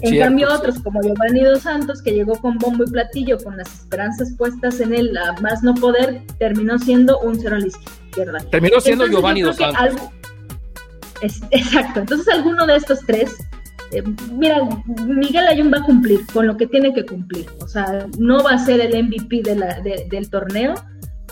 En 0.00 0.10
Cierto, 0.10 0.26
cambio, 0.30 0.46
cierto. 0.48 0.68
otros 0.68 0.82
como 0.82 1.00
Giovanni 1.02 1.42
Dos 1.44 1.62
Santos, 1.62 2.02
que 2.02 2.10
llegó 2.12 2.34
con 2.40 2.58
bombo 2.58 2.82
y 2.84 2.90
platillo, 2.90 3.38
con 3.38 3.56
las 3.56 3.72
esperanzas 3.72 4.32
puestas 4.36 4.80
en 4.80 4.94
él, 4.94 5.16
a 5.16 5.32
más 5.40 5.62
no 5.62 5.74
poder, 5.74 6.22
terminó 6.38 6.76
siendo 6.78 7.20
un 7.20 7.38
cero 7.38 7.54
a 7.56 7.60
la 7.60 7.66
izquierda. 7.68 8.38
Terminó 8.50 8.80
siendo 8.80 9.04
Entonces, 9.04 9.10
Giovanni 9.10 9.42
Dos 9.42 9.56
Santos. 9.56 9.80
algo- 9.80 10.12
es- 11.20 11.42
exacto. 11.50 12.00
Entonces, 12.00 12.28
alguno 12.34 12.66
de 12.66 12.76
estos 12.76 13.00
tres, 13.06 13.36
eh, 13.92 14.02
mira, 14.32 14.58
Miguel 15.06 15.46
Ayun 15.46 15.72
va 15.72 15.78
a 15.78 15.82
cumplir 15.84 16.26
con 16.32 16.46
lo 16.48 16.56
que 16.56 16.66
tiene 16.66 16.92
que 16.92 17.04
cumplir. 17.06 17.46
O 17.60 17.68
sea, 17.68 18.06
no 18.18 18.42
va 18.42 18.52
a 18.52 18.58
ser 18.58 18.80
el 18.80 19.04
MVP 19.04 19.42
de 19.42 19.54
la- 19.56 19.80
de- 19.80 20.06
del 20.10 20.28
torneo, 20.30 20.74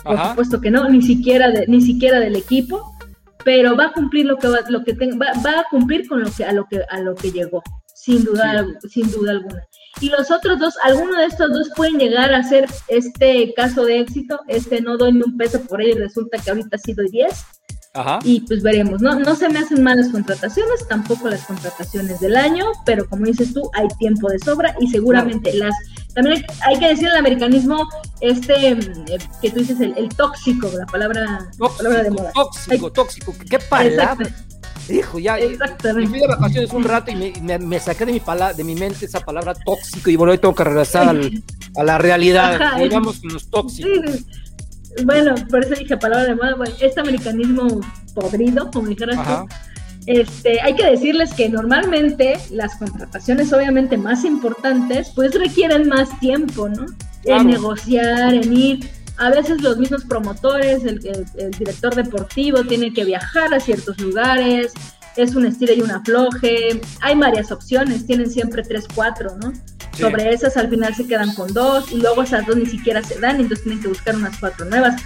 por 0.03 0.15
Ajá. 0.15 0.29
supuesto 0.29 0.61
que 0.61 0.71
no, 0.71 0.87
ni 0.89 1.01
siquiera, 1.01 1.49
de- 1.51 1.67
ni 1.67 1.81
siquiera 1.81 2.19
del 2.19 2.35
equipo, 2.35 2.95
pero 3.43 3.75
va 3.75 3.85
a 3.87 3.91
cumplir 3.93 4.25
lo 4.25 4.37
que 4.37 4.47
va, 4.47 4.59
lo 4.69 4.83
que 4.83 4.93
tenga, 4.93 5.17
va, 5.17 5.41
va, 5.41 5.59
a 5.61 5.65
cumplir 5.69 6.07
con 6.07 6.21
lo 6.21 6.31
que 6.31 6.43
a 6.45 6.51
lo 6.53 6.65
que 6.69 6.81
a 6.89 6.99
lo 6.99 7.15
que 7.15 7.31
llegó, 7.31 7.63
sin 7.95 8.23
duda, 8.23 8.65
sí. 8.81 8.89
sin 9.03 9.11
duda 9.11 9.31
alguna. 9.31 9.63
Y 9.99 10.09
los 10.09 10.31
otros 10.31 10.57
dos, 10.59 10.75
alguno 10.83 11.17
de 11.17 11.25
estos 11.25 11.49
dos 11.51 11.69
pueden 11.75 11.97
llegar 11.99 12.33
a 12.33 12.43
ser 12.43 12.67
este 12.87 13.53
caso 13.55 13.83
de 13.85 13.99
éxito, 13.99 14.39
este 14.47 14.81
no 14.81 14.97
doy 14.97 15.13
ni 15.13 15.21
un 15.21 15.37
peso 15.37 15.61
por 15.61 15.81
él 15.81 15.89
y 15.89 15.93
resulta 15.93 16.37
que 16.37 16.49
ahorita 16.49 16.77
sí 16.77 16.93
doy 16.93 17.09
10. 17.09 17.45
Ajá. 17.93 18.19
Y 18.23 18.39
pues 18.41 18.63
veremos, 18.63 19.01
no, 19.01 19.19
no 19.19 19.35
se 19.35 19.49
me 19.49 19.59
hacen 19.59 19.83
malas 19.83 20.07
contrataciones, 20.09 20.87
tampoco 20.87 21.27
las 21.27 21.43
contrataciones 21.43 22.21
del 22.21 22.37
año, 22.37 22.67
pero 22.85 23.05
como 23.05 23.25
dices 23.25 23.53
tú, 23.53 23.69
hay 23.73 23.87
tiempo 23.99 24.29
de 24.29 24.39
sobra 24.39 24.73
y 24.79 24.87
seguramente 24.87 25.53
las, 25.53 25.75
también 26.13 26.45
hay, 26.61 26.79
que 26.79 26.87
decir 26.87 27.09
el 27.09 27.17
americanismo, 27.17 27.89
este, 28.21 28.69
eh, 28.69 28.77
que 29.41 29.51
tú 29.51 29.59
dices, 29.59 29.81
el, 29.81 29.93
el 29.97 30.07
tóxico, 30.07 30.69
la 30.77 30.85
palabra, 30.85 31.49
tóxico, 31.57 31.77
palabra 31.77 32.03
de 32.03 32.11
moda. 32.11 32.31
Tóxico, 32.31 32.87
hay, 32.87 32.93
tóxico, 32.93 33.35
qué 33.49 33.59
palabra. 33.59 34.29
Hijo, 34.89 35.19
ya, 35.19 35.37
Exactamente. 35.37 36.01
me 36.01 36.07
fui 36.07 36.19
de 36.19 36.27
vacaciones 36.27 36.71
un 36.71 36.83
rato 36.85 37.11
y 37.11 37.15
me, 37.15 37.33
me, 37.41 37.59
me 37.59 37.79
saqué 37.79 38.05
de 38.05 38.13
mi, 38.13 38.19
pala, 38.21 38.53
de 38.53 38.63
mi 38.63 38.75
mente 38.75 39.05
esa 39.05 39.19
palabra 39.19 39.53
tóxico 39.53 40.09
y 40.09 40.15
bueno, 40.15 40.31
hoy 40.31 40.37
tengo 40.37 40.55
que 40.55 40.63
regresar 40.63 41.09
al, 41.09 41.43
a 41.75 41.83
la 41.83 41.97
realidad, 41.97 42.77
digamos 42.77 43.21
los 43.23 43.49
tóxicos. 43.49 43.91
Sí 44.15 44.25
bueno, 45.05 45.35
por 45.49 45.63
eso 45.63 45.75
dije 45.75 45.97
palabra 45.97 46.25
de 46.25 46.35
moda, 46.35 46.55
bueno, 46.55 46.73
este 46.79 46.99
americanismo 46.99 47.81
podrido, 48.13 48.69
como 48.71 48.87
dijeras 48.87 49.17
tú, 49.25 49.47
este, 50.07 50.59
hay 50.61 50.75
que 50.75 50.85
decirles 50.85 51.33
que 51.33 51.47
normalmente 51.49 52.39
las 52.51 52.75
contrataciones 52.75 53.53
obviamente 53.53 53.97
más 53.97 54.25
importantes 54.25 55.11
pues 55.15 55.35
requieren 55.35 55.87
más 55.87 56.19
tiempo, 56.19 56.69
¿no? 56.69 56.85
Claro. 57.23 57.41
En 57.41 57.47
negociar, 57.47 58.33
en 58.33 58.57
ir, 58.57 58.89
a 59.17 59.29
veces 59.29 59.61
los 59.61 59.77
mismos 59.77 60.03
promotores, 60.05 60.83
el, 60.83 61.05
el, 61.05 61.25
el 61.37 61.51
director 61.51 61.93
deportivo 61.93 62.63
tiene 62.63 62.91
que 62.91 63.05
viajar 63.05 63.53
a 63.53 63.59
ciertos 63.59 63.99
lugares, 64.01 64.73
es 65.15 65.35
un 65.35 65.45
estilo 65.45 65.73
y 65.73 65.81
un 65.81 65.91
afloje, 65.91 66.81
hay 67.01 67.15
varias 67.15 67.51
opciones, 67.51 68.07
tienen 68.07 68.29
siempre 68.29 68.63
tres, 68.63 68.85
cuatro, 68.93 69.35
¿no? 69.37 69.53
Sí. 70.01 70.11
Sobre 70.11 70.33
esas 70.33 70.57
al 70.57 70.69
final 70.69 70.95
se 70.95 71.07
quedan 71.07 71.33
con 71.35 71.53
dos 71.53 71.91
y 71.91 71.97
luego 71.97 72.23
esas 72.23 72.45
dos 72.45 72.55
ni 72.55 72.65
siquiera 72.65 73.03
se 73.03 73.19
dan, 73.19 73.39
entonces 73.39 73.63
tienen 73.63 73.81
que 73.81 73.87
buscar 73.87 74.15
unas 74.15 74.37
cuatro 74.39 74.65
nuevas. 74.65 75.01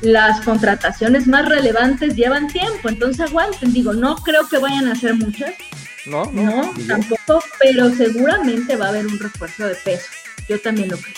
Las 0.00 0.40
contrataciones 0.40 1.28
más 1.28 1.48
relevantes 1.48 2.16
llevan 2.16 2.48
tiempo, 2.48 2.88
entonces 2.88 3.20
aguanten, 3.20 3.72
digo, 3.72 3.92
no 3.92 4.16
creo 4.16 4.48
que 4.48 4.58
vayan 4.58 4.88
a 4.88 4.96
ser 4.96 5.14
muchas, 5.14 5.52
no, 6.06 6.24
no, 6.32 6.42
no 6.42 6.72
tampoco, 6.88 7.44
pero 7.60 7.88
seguramente 7.94 8.74
va 8.74 8.86
a 8.86 8.88
haber 8.88 9.06
un 9.06 9.18
refuerzo 9.18 9.64
de 9.64 9.76
peso, 9.76 10.06
yo 10.48 10.60
también 10.60 10.88
lo 10.88 10.96
creo. 10.96 11.14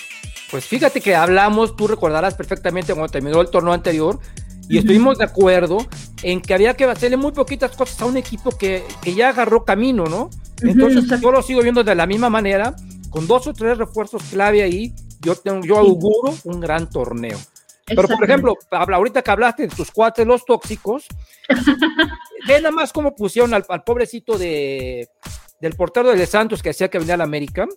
Pues 0.51 0.67
fíjate 0.67 1.01
que 1.01 1.17
hablamos, 1.17 1.75
tú 1.77 1.89
recordarás 1.89 2.35
perfectamente 2.35 2.93
cuando 2.93 3.11
terminó 3.11 3.41
el 3.41 3.49
torneo 3.49 3.73
anterior, 3.73 4.21
y 4.69 4.79
estuvimos 4.79 5.19
de 5.19 5.25
acuerdo 5.25 5.87
en 6.23 6.41
que 6.41 6.55
había 6.55 6.75
que 6.75 6.85
hacerle 6.85 7.17
muy 7.17 7.33
poquitas 7.33 7.77
cosas 7.77 8.01
a 8.01 8.07
un 8.07 8.17
equipo 8.17 8.51
que, 8.57 8.83
que 9.03 9.15
ya 9.15 9.29
agarró 9.29 9.65
camino, 9.65 10.05
¿no? 10.07 10.31
Entonces 10.63 11.05
uh 11.05 11.07
-huh. 11.15 11.21
yo 11.21 11.33
lo 11.33 11.43
sigo 11.43 11.63
viendo 11.63 11.85
de 11.85 11.95
la 11.95 12.07
misma 12.07 12.31
manera, 12.31 12.75
con 13.15 13.29
dos 13.29 13.47
o 13.47 13.53
tres 13.53 13.79
refuerzos 13.79 14.25
clave 14.25 14.61
ahí, 14.65 14.93
yo, 15.21 15.37
tengo, 15.37 15.65
yo 15.65 15.79
auguro 15.79 16.35
un 16.43 16.59
gran 16.59 16.91
torneo. 16.91 17.39
Pero 17.87 18.09
por 18.09 18.25
ejemplo, 18.25 18.57
ahorita 18.73 19.23
que 19.23 19.31
hablaste 19.31 19.69
de 19.69 19.69
tus 19.69 19.93
cuates, 19.93 20.27
los 20.27 20.45
tóxicos, 20.45 21.07
ve 22.49 22.61
nada 22.61 22.73
más 22.73 22.93
cómo 22.93 23.15
pusieron 23.15 23.55
al, 23.55 23.65
al 23.69 23.85
pobrecito 23.85 24.37
de, 24.37 25.09
del 25.61 25.75
portero 25.75 26.11
de 26.11 26.27
Santos 26.27 26.61
que 26.61 26.71
decía 26.71 26.89
que 26.89 26.99
venía 26.99 27.15
a 27.15 27.19
la 27.19 27.25
América, 27.25 27.69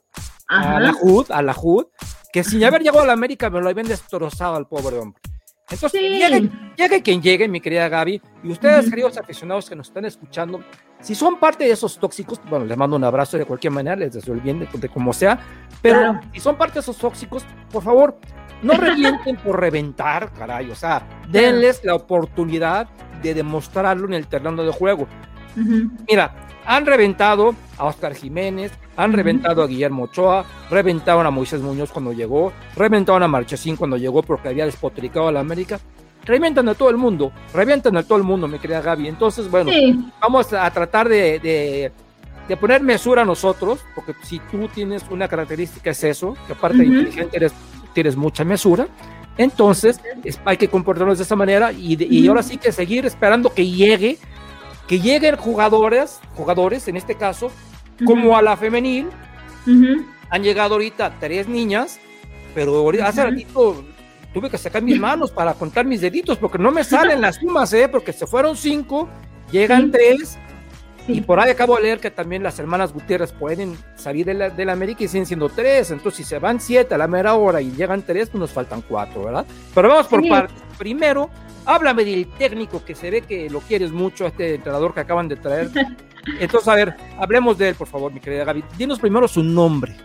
Ajá. 0.47 0.77
a 0.77 0.79
la 0.79 0.95
HUD, 0.99 1.27
a 1.29 1.43
la 1.43 1.55
HUD, 1.55 1.85
que 2.33 2.43
sin 2.43 2.63
haber 2.63 2.81
llegado 2.81 3.01
a 3.01 3.05
la 3.05 3.13
América 3.13 3.51
me 3.51 3.61
lo 3.61 3.69
habían 3.69 3.87
destrozado 3.87 4.55
al 4.55 4.67
pobre 4.67 4.97
hombre. 4.97 5.21
Entonces, 5.69 6.01
sí. 6.01 6.09
llegue, 6.09 6.49
llegue, 6.75 7.03
quien 7.03 7.21
llegue, 7.21 7.47
mi 7.47 7.61
querida 7.61 7.89
Gaby, 7.89 8.19
y 8.43 8.49
ustedes, 8.49 8.85
uh 8.85 8.87
-huh. 8.87 8.89
queridos 8.89 9.17
aficionados 9.17 9.69
que 9.69 9.75
nos 9.75 9.89
están 9.89 10.05
escuchando, 10.05 10.63
si 11.01 11.15
son 11.15 11.39
parte 11.39 11.63
de 11.63 11.71
esos 11.71 11.97
tóxicos, 11.97 12.39
bueno, 12.49 12.65
les 12.65 12.77
mando 12.77 12.95
un 12.95 13.03
abrazo 13.03 13.37
de 13.37 13.45
cualquier 13.45 13.71
manera, 13.73 13.95
les 13.95 14.13
deseo 14.13 14.33
el 14.33 14.41
bien 14.41 14.59
de, 14.59 14.67
de 14.71 14.89
como 14.89 15.13
sea, 15.13 15.39
pero 15.81 15.99
claro. 15.99 16.19
si 16.33 16.39
son 16.39 16.55
parte 16.55 16.75
de 16.75 16.79
esos 16.81 16.97
tóxicos, 16.97 17.45
por 17.71 17.83
favor, 17.83 18.17
no 18.61 18.73
revienten 18.77 19.37
por 19.37 19.59
reventar, 19.59 20.31
caray, 20.33 20.69
o 20.69 20.75
sea, 20.75 21.07
denles 21.29 21.81
la 21.83 21.95
oportunidad 21.95 22.87
de 23.21 23.33
demostrarlo 23.33 24.07
en 24.07 24.13
el 24.13 24.27
terreno 24.27 24.63
de 24.63 24.71
juego. 24.71 25.07
Uh 25.55 25.59
-huh. 25.59 25.91
Mira, 26.07 26.35
han 26.65 26.85
reventado 26.85 27.55
a 27.77 27.85
Oscar 27.85 28.13
Jiménez, 28.13 28.71
han 28.95 29.09
uh 29.09 29.13
-huh. 29.13 29.17
reventado 29.17 29.63
a 29.63 29.67
Guillermo 29.67 30.03
Ochoa, 30.03 30.45
reventaron 30.69 31.25
a 31.25 31.31
Moisés 31.31 31.61
Muñoz 31.61 31.91
cuando 31.91 32.13
llegó, 32.13 32.51
reventaron 32.75 33.23
a 33.23 33.27
Marchesín 33.27 33.75
cuando 33.75 33.97
llegó 33.97 34.21
porque 34.21 34.49
había 34.49 34.65
despotricado 34.65 35.27
a 35.27 35.31
la 35.31 35.39
América. 35.39 35.79
Revientan 36.27 36.67
a 36.67 36.75
todo 36.75 36.89
el 36.89 36.97
mundo, 36.97 37.31
revientan 37.53 37.95
a 37.95 38.03
todo 38.03 38.17
el 38.17 38.23
mundo, 38.25 38.47
mi 38.47 38.59
querida 38.59 38.81
Gaby. 38.81 39.07
Entonces, 39.07 39.49
bueno, 39.49 39.71
sí. 39.71 39.97
vamos 40.21 40.51
a 40.51 40.69
tratar 40.71 41.07
de, 41.07 41.39
de, 41.39 41.91
de, 42.47 42.57
poner 42.57 42.81
mesura 42.81 43.21
a 43.21 43.25
nosotros, 43.25 43.79
porque 43.95 44.13
si 44.23 44.39
tú 44.39 44.67
tienes 44.67 45.05
una 45.09 45.29
característica 45.29 45.91
es 45.91 46.03
eso, 46.03 46.35
que 46.45 46.53
aparte 46.53 46.79
uh 46.79 46.81
-huh. 46.81 46.91
de 46.91 46.97
inteligente 46.97 47.37
eres, 47.37 47.53
tienes 47.93 48.17
mucha 48.17 48.43
mesura, 48.43 48.87
entonces 49.37 50.01
es, 50.25 50.39
hay 50.43 50.57
que 50.57 50.67
comportarnos 50.67 51.17
de 51.17 51.23
esa 51.23 51.35
manera 51.37 51.71
y, 51.71 51.95
de, 51.95 52.05
y 52.05 52.27
ahora 52.27 52.43
sí 52.43 52.57
que 52.57 52.71
seguir 52.71 53.05
esperando 53.05 53.53
que 53.53 53.65
llegue 53.65 54.17
que 54.87 54.99
lleguen 54.99 55.35
jugadores, 55.35 56.19
jugadores 56.35 56.87
en 56.87 56.95
este 56.95 57.15
caso, 57.15 57.47
uh 57.47 57.49
-huh. 57.99 58.05
como 58.05 58.37
a 58.37 58.41
la 58.41 58.55
femenil. 58.57 59.07
Uh 59.65 59.69
-huh. 59.69 60.05
Han 60.29 60.43
llegado 60.43 60.75
ahorita 60.75 61.13
tres 61.19 61.47
niñas, 61.47 61.99
pero 62.55 62.89
hace 62.89 63.21
uh 63.21 63.23
-huh. 63.23 63.29
ratito 63.29 63.83
tuve 64.33 64.49
que 64.49 64.57
sacar 64.57 64.81
mis 64.81 64.99
manos 64.99 65.31
para 65.31 65.53
contar 65.53 65.85
mis 65.85 66.01
deditos, 66.01 66.37
porque 66.37 66.57
no 66.57 66.71
me 66.71 66.83
salen 66.83 67.21
las 67.21 67.37
sumas, 67.37 67.71
¿eh? 67.73 67.87
porque 67.89 68.13
se 68.13 68.27
fueron 68.27 68.55
cinco, 68.55 69.09
llegan 69.51 69.85
sí. 69.85 69.91
tres, 69.91 70.37
sí. 71.05 71.13
y 71.13 71.21
por 71.21 71.39
ahí 71.39 71.51
acabo 71.51 71.75
de 71.75 71.83
leer 71.83 71.99
que 71.99 72.11
también 72.11 72.43
las 72.43 72.59
hermanas 72.59 72.93
Gutiérrez 72.93 73.31
pueden 73.31 73.77
salir 73.95 74.25
de 74.25 74.33
la, 74.33 74.49
de 74.49 74.65
la 74.65 74.73
América 74.73 75.03
y 75.03 75.07
siguen 75.07 75.25
siendo 75.25 75.49
tres, 75.49 75.91
entonces 75.91 76.17
si 76.17 76.23
se 76.23 76.39
van 76.39 76.59
siete 76.59 76.95
a 76.95 76.97
la 76.97 77.07
mera 77.07 77.35
hora 77.35 77.61
y 77.61 77.71
llegan 77.71 78.03
tres, 78.03 78.29
pues 78.29 78.39
nos 78.39 78.51
faltan 78.51 78.81
cuatro, 78.81 79.23
¿verdad? 79.23 79.45
Pero 79.73 79.89
vamos 79.89 80.07
por 80.07 80.21
sí. 80.21 80.29
partes. 80.29 80.57
Primero, 80.77 81.29
háblame 81.65 82.05
del 82.05 82.27
técnico 82.37 82.83
que 82.83 82.95
se 82.95 83.09
ve 83.09 83.21
que 83.21 83.49
lo 83.49 83.59
quieres 83.61 83.91
mucho, 83.91 84.25
este 84.25 84.55
entrenador 84.55 84.93
que 84.93 85.01
acaban 85.01 85.27
de 85.27 85.35
traer. 85.35 85.69
Entonces, 86.39 86.67
a 86.67 86.75
ver, 86.75 86.95
hablemos 87.17 87.57
de 87.57 87.69
él, 87.69 87.75
por 87.75 87.87
favor, 87.87 88.11
mi 88.11 88.19
querida 88.19 88.43
Gaby. 88.43 88.63
Dinos 88.77 88.99
primero 88.99 89.27
su 89.27 89.43
nombre. 89.43 89.95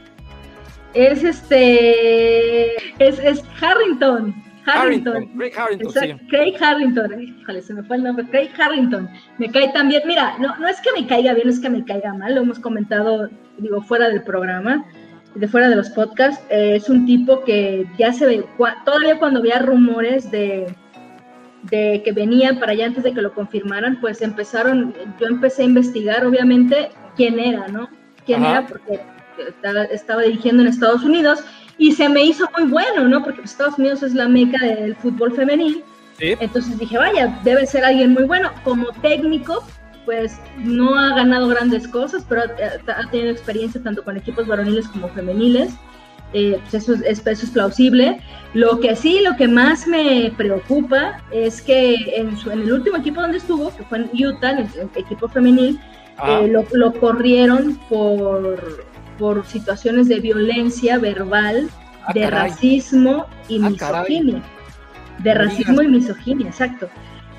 Es 0.94 1.25
este. 1.25 2.76
Es, 2.99 3.18
es 3.18 3.42
Harrington. 3.61 4.34
Harrington. 4.64 5.16
Harrington. 5.16 5.38
Craig 5.38 5.52
Harrington, 5.56 5.92
sí. 5.92 6.26
Craig 6.28 6.54
Harrington. 6.61 7.20
Híjole, 7.20 7.62
se 7.62 7.75
me 7.75 7.82
fue 7.82 7.96
el 7.96 8.04
nombre. 8.04 8.26
Craig 8.30 8.50
Harrington. 8.58 9.08
Me 9.38 9.50
cae 9.50 9.72
también. 9.72 10.02
Mira, 10.06 10.37
no, 10.38 10.56
no 10.58 10.68
es 10.68 10.80
que 10.80 10.90
me 11.00 11.06
caiga 11.06 11.34
bien, 11.34 11.49
es 11.49 11.61
que 11.61 11.70
me 11.70 11.84
caiga 11.84 12.14
mal. 12.14 12.34
Lo 12.34 12.42
hemos 12.42 12.58
comentado, 12.58 13.28
digo, 13.58 13.82
fuera 13.82 14.08
del 14.08 14.22
programa 14.22 14.84
de 15.34 15.49
fuera 15.49 15.68
de 15.68 15.76
los 15.76 15.90
podcasts, 15.90 16.44
eh, 16.50 16.76
es 16.76 16.88
un 16.88 17.06
tipo 17.06 17.42
que 17.44 17.87
ya 17.99 18.12
se 18.12 18.26
ve, 18.26 18.44
todavía 18.84 19.18
cuando 19.18 19.40
había 19.40 19.61
rumores 19.61 20.30
de, 20.30 20.75
de 21.64 22.02
que 22.04 22.12
venía 22.12 22.58
para 22.58 22.72
allá 22.72 22.87
antes 22.87 23.04
de 23.04 23.14
que 23.14 23.22
lo 23.22 23.32
confirmaran, 23.32 23.99
pues 24.00 24.20
empezaron, 24.20 24.94
yo 25.18 25.26
empecé 25.26 25.62
a 25.62 25.66
investigar 25.66 26.26
obviamente 26.26 26.90
quién 27.16 27.38
era, 27.38 27.68
¿no? 27.68 27.88
Quién 28.26 28.42
Ajá. 28.42 28.58
era, 28.58 28.66
porque 28.66 29.00
estaba, 29.49 29.84
estaba, 29.84 30.22
dirigiendo 30.22 30.62
en 30.62 30.68
Estados 30.68 31.02
Unidos 31.02 31.44
y 31.78 31.92
se 31.92 32.08
me 32.08 32.22
hizo 32.22 32.49
muy 32.56 32.68
bueno, 32.68 33.08
¿no? 33.08 33.22
Porque 33.22 33.42
Estados 33.42 33.78
Unidos 33.78 34.02
es 34.02 34.14
la 34.14 34.28
meca 34.28 34.64
del 34.64 34.96
fútbol 34.96 35.34
femenil. 35.34 35.82
Sí. 36.18 36.34
Entonces 36.40 36.78
dije, 36.78 36.99
vaya, 36.99 37.38
debe 37.42 37.66
ser 37.66 37.84
alguien 37.84 38.12
muy 38.12 38.25
bueno. 38.25 38.50
Como 38.64 38.88
técnico, 39.00 39.64
pues 40.04 40.38
no 40.58 40.94
ha 40.96 41.14
ganado 41.14 41.49
grandes 41.49 41.88
cosas, 41.88 42.25
pero 42.28 42.42
ha, 42.42 42.92
ha 42.92 43.11
tenido 43.11 43.30
experiencia 43.30 43.82
tanto 43.82 44.04
con 44.04 44.16
equipos 44.16 44.46
varoniles 44.46 44.88
como 44.88 45.08
femeniles. 45.08 45.75
Eh, 46.34 46.58
pues 46.62 46.75
eso, 46.75 46.94
es, 46.94 47.02
eso 47.26 47.44
es 47.44 47.50
plausible. 47.50 48.20
Lo 48.54 48.80
que 48.80 48.96
sí, 48.96 49.20
lo 49.20 49.37
que 49.37 49.49
más 49.49 49.87
me 49.87 50.32
preocupa 50.37 51.20
es 51.30 51.61
que 51.61 51.94
en, 52.16 52.37
su, 52.37 52.50
en 52.50 52.62
el 52.62 52.72
último 52.72 52.96
equipo 52.96 53.20
donde 53.20 53.38
estuvo, 53.38 53.75
que 53.75 53.82
fue 53.84 53.99
en 53.99 54.11
Utah, 54.26 54.52
en 54.52 54.58
el, 54.58 54.68
el 54.80 54.90
equipo 54.94 55.28
femenil, 55.28 55.78
eh, 56.26 56.49
lo, 56.49 56.64
lo, 56.72 56.92
corrieron 56.92 57.78
por, 57.88 58.84
por 59.19 59.47
situaciones 59.47 60.09
de 60.09 60.21
violencia 60.21 60.99
verbal, 60.99 61.69
ah, 62.04 62.12
de 62.12 62.23
caray. 62.23 62.50
racismo 62.50 63.26
y 63.49 63.62
ah, 63.62 63.71
misoginia. 63.71 64.42
De 65.19 65.35
racismo 65.35 65.83
y 65.83 65.88
misoginia, 65.88 66.49
exacto. 66.49 66.88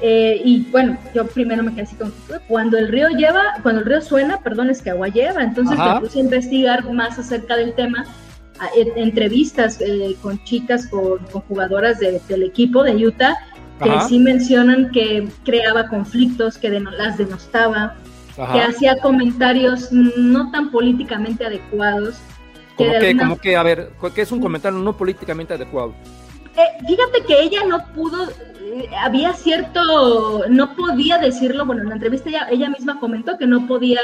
Eh, 0.02 0.42
y 0.44 0.64
bueno, 0.72 0.98
yo 1.14 1.26
primero 1.28 1.64
me 1.64 1.72
quedé 1.72 1.84
así 1.84 1.96
como, 1.96 2.12
cuando 2.48 2.78
el 2.78 2.90
río 2.90 3.08
lleva, 3.10 3.42
cuando 3.62 3.82
el 3.82 3.88
río 3.88 4.02
suena, 4.02 4.40
perdón, 4.42 4.70
es 4.70 4.82
que 4.82 4.90
agua 4.90 5.08
lleva. 5.08 5.42
Entonces 5.44 5.80
Ajá. 5.80 5.96
me 5.96 6.02
puse 6.02 6.20
a 6.20 6.24
investigar 6.24 6.92
más 6.92 7.18
acerca 7.18 7.56
del 7.56 7.74
tema, 7.74 8.06
a, 8.60 8.66
a, 8.66 8.70
entrevistas 8.98 9.80
eh, 9.80 10.16
con 10.22 10.44
chicas, 10.44 10.88
con, 10.88 11.20
con 11.32 11.42
jugadoras 11.44 12.00
de, 12.00 12.22
del 12.28 12.44
equipo 12.44 12.84
de 12.84 12.96
Utah, 13.08 13.38
que 13.82 13.90
Ajá. 13.90 14.08
sí 14.08 14.20
mencionan 14.20 14.92
que 14.92 15.30
creaba 15.46 15.88
conflictos, 15.88 16.58
que 16.58 16.70
den, 16.70 16.86
las 16.98 17.18
denostaba, 17.18 17.96
Ajá. 18.38 18.54
que 18.54 18.62
hacía 18.62 18.98
comentarios 18.98 19.92
no 19.92 20.50
tan 20.52 20.72
políticamente 20.72 21.46
adecuados. 21.46 22.18
¿Cómo 22.76 22.90
que, 22.90 23.10
alguna... 23.10 23.36
que, 23.38 23.56
a 23.56 23.64
ver, 23.64 23.92
¿qué 24.16 24.22
es 24.22 24.32
un 24.32 24.42
comentario 24.42 24.80
no 24.80 24.98
políticamente 24.98 25.54
adecuado? 25.54 25.94
Eh, 26.56 26.86
fíjate 26.88 27.24
que 27.28 27.42
ella 27.42 27.64
no 27.68 27.86
pudo 27.94 28.30
eh, 28.76 28.90
había 29.00 29.34
cierto, 29.34 30.46
no 30.50 30.76
podía 30.76 31.20
decirlo, 31.20 31.66
bueno, 31.66 31.84
en 31.84 31.90
la 31.90 31.96
entrevista 31.96 32.30
ella, 32.30 32.48
ella 32.50 32.70
misma 32.70 33.00
comentó 33.00 33.38
que 33.38 33.46
no 33.46 33.68
podía 33.68 34.00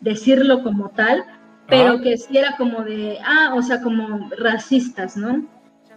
decirlo 0.00 0.62
como 0.62 0.90
tal, 0.90 1.24
pero 1.66 2.02
que 2.02 2.18
sí 2.18 2.36
era 2.36 2.56
como 2.56 2.82
de, 2.82 3.18
ah, 3.24 3.54
o 3.54 3.62
sea, 3.62 3.80
como 3.80 4.28
racistas, 4.36 5.16
¿no? 5.16 5.46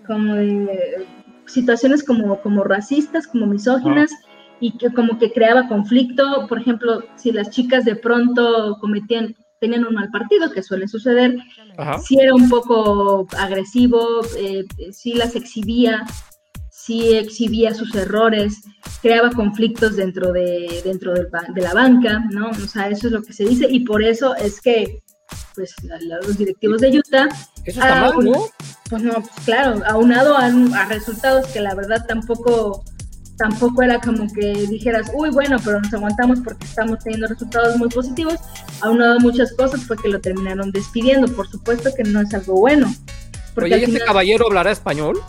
Como 0.07 0.35
de 0.35 1.05
situaciones 1.45 2.03
como, 2.03 2.39
como 2.39 2.63
racistas, 2.63 3.27
como 3.27 3.47
misóginas, 3.47 4.11
y 4.59 4.77
que 4.77 4.91
como 4.93 5.17
que 5.19 5.31
creaba 5.31 5.67
conflicto, 5.67 6.45
por 6.47 6.59
ejemplo, 6.59 7.03
si 7.15 7.31
las 7.31 7.49
chicas 7.49 7.85
de 7.85 7.95
pronto 7.95 8.77
cometían, 8.79 9.35
tenían 9.59 9.85
un 9.85 9.95
mal 9.95 10.09
partido, 10.09 10.51
que 10.51 10.63
suele 10.63 10.87
suceder, 10.87 11.37
si 12.03 12.19
era 12.19 12.33
un 12.33 12.49
poco 12.49 13.27
agresivo, 13.37 14.21
eh, 14.37 14.65
si 14.91 15.13
las 15.13 15.35
exhibía, 15.35 16.05
si 16.69 17.15
exhibía 17.15 17.73
sus 17.73 17.93
errores, 17.95 18.61
creaba 19.01 19.29
conflictos 19.31 19.95
dentro 19.95 20.31
de, 20.31 20.81
dentro 20.83 21.13
de 21.13 21.61
la 21.61 21.73
banca, 21.73 22.23
¿no? 22.31 22.49
O 22.49 22.67
sea, 22.67 22.89
eso 22.89 23.07
es 23.07 23.13
lo 23.13 23.23
que 23.23 23.33
se 23.33 23.45
dice, 23.45 23.67
y 23.69 23.81
por 23.81 24.03
eso 24.03 24.35
es 24.35 24.61
que 24.61 25.01
pues 25.55 25.73
los 26.01 26.37
directivos 26.37 26.81
de 26.81 26.97
Utah. 26.97 27.27
Eso 27.63 27.79
está 27.79 28.01
mal, 28.01 28.13
¿no? 28.23 28.45
Pues 28.89 29.01
no, 29.01 29.13
pues 29.13 29.45
claro, 29.45 29.81
aunado 29.87 30.37
a, 30.37 30.45
a, 30.45 30.85
resultados 30.85 31.47
que 31.47 31.59
la 31.59 31.73
verdad 31.73 32.05
tampoco, 32.07 32.83
tampoco 33.37 33.81
era 33.81 33.99
como 33.99 34.27
que 34.33 34.67
dijeras, 34.67 35.11
uy, 35.13 35.29
bueno, 35.29 35.57
pero 35.63 35.81
nos 35.81 35.93
aguantamos 35.93 36.39
porque 36.41 36.65
estamos 36.65 36.99
teniendo 36.99 37.27
resultados 37.27 37.77
muy 37.77 37.89
positivos, 37.89 38.35
aunado 38.81 39.15
a 39.15 39.19
muchas 39.19 39.53
cosas 39.53 39.83
fue 39.83 39.97
que 39.97 40.09
lo 40.09 40.19
terminaron 40.19 40.71
despidiendo, 40.71 41.27
por 41.33 41.47
supuesto 41.49 41.89
que 41.95 42.03
no 42.03 42.21
es 42.21 42.33
algo 42.33 42.59
bueno. 42.59 42.93
Porque 43.53 43.73
Oye, 43.73 43.85
¿y 43.87 43.95
este 43.95 44.05
caballero 44.05 44.47
hablará 44.47 44.71
español? 44.71 45.21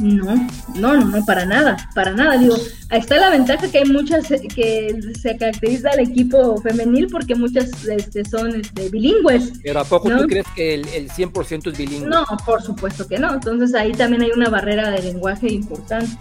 No, 0.00 0.36
no, 0.76 0.96
no, 0.96 1.04
no, 1.06 1.24
para 1.24 1.44
nada, 1.44 1.76
para 1.92 2.12
nada. 2.12 2.38
Digo, 2.38 2.54
está 2.90 3.16
la 3.16 3.30
ventaja 3.30 3.68
que 3.68 3.78
hay 3.78 3.84
muchas 3.84 4.28
que 4.28 4.96
se 5.20 5.36
caracteriza 5.36 5.90
el 5.90 6.08
equipo 6.08 6.60
femenil 6.60 7.08
porque 7.10 7.34
muchas 7.34 7.84
este, 7.84 8.24
son 8.24 8.60
este, 8.60 8.90
bilingües. 8.90 9.54
Pero 9.62 9.80
¿a 9.80 9.84
poco 9.84 10.08
tú 10.08 10.26
crees 10.28 10.46
que 10.54 10.74
el, 10.74 10.88
el 10.88 11.10
100% 11.10 11.72
es 11.72 11.78
bilingüe? 11.78 12.08
No, 12.08 12.24
por 12.46 12.62
supuesto 12.62 13.08
que 13.08 13.18
no. 13.18 13.34
Entonces 13.34 13.74
ahí 13.74 13.90
también 13.90 14.22
hay 14.22 14.30
una 14.30 14.48
barrera 14.48 14.90
de 14.90 15.02
lenguaje 15.02 15.52
importante 15.52 16.16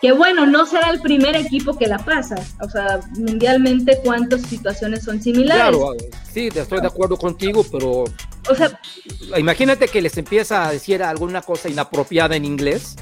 que 0.00 0.12
bueno, 0.12 0.46
no 0.46 0.66
será 0.66 0.90
el 0.90 1.00
primer 1.00 1.34
equipo 1.36 1.76
que 1.76 1.86
la 1.86 1.98
pasa. 1.98 2.36
O 2.60 2.68
sea, 2.68 3.00
mundialmente, 3.16 3.98
¿cuántas 4.04 4.42
situaciones 4.42 5.04
son 5.04 5.22
similares? 5.22 5.62
Claro, 5.62 5.94
sí, 6.30 6.48
estoy 6.54 6.80
de 6.80 6.86
acuerdo 6.86 7.16
contigo, 7.16 7.64
pero. 7.70 8.04
O 8.48 8.54
sea. 8.54 8.78
Imagínate 9.36 9.88
que 9.88 10.02
les 10.02 10.16
empieza 10.18 10.68
a 10.68 10.72
decir 10.72 11.02
alguna 11.02 11.42
cosa 11.42 11.68
inapropiada 11.68 12.36
en 12.36 12.44
inglés. 12.44 12.96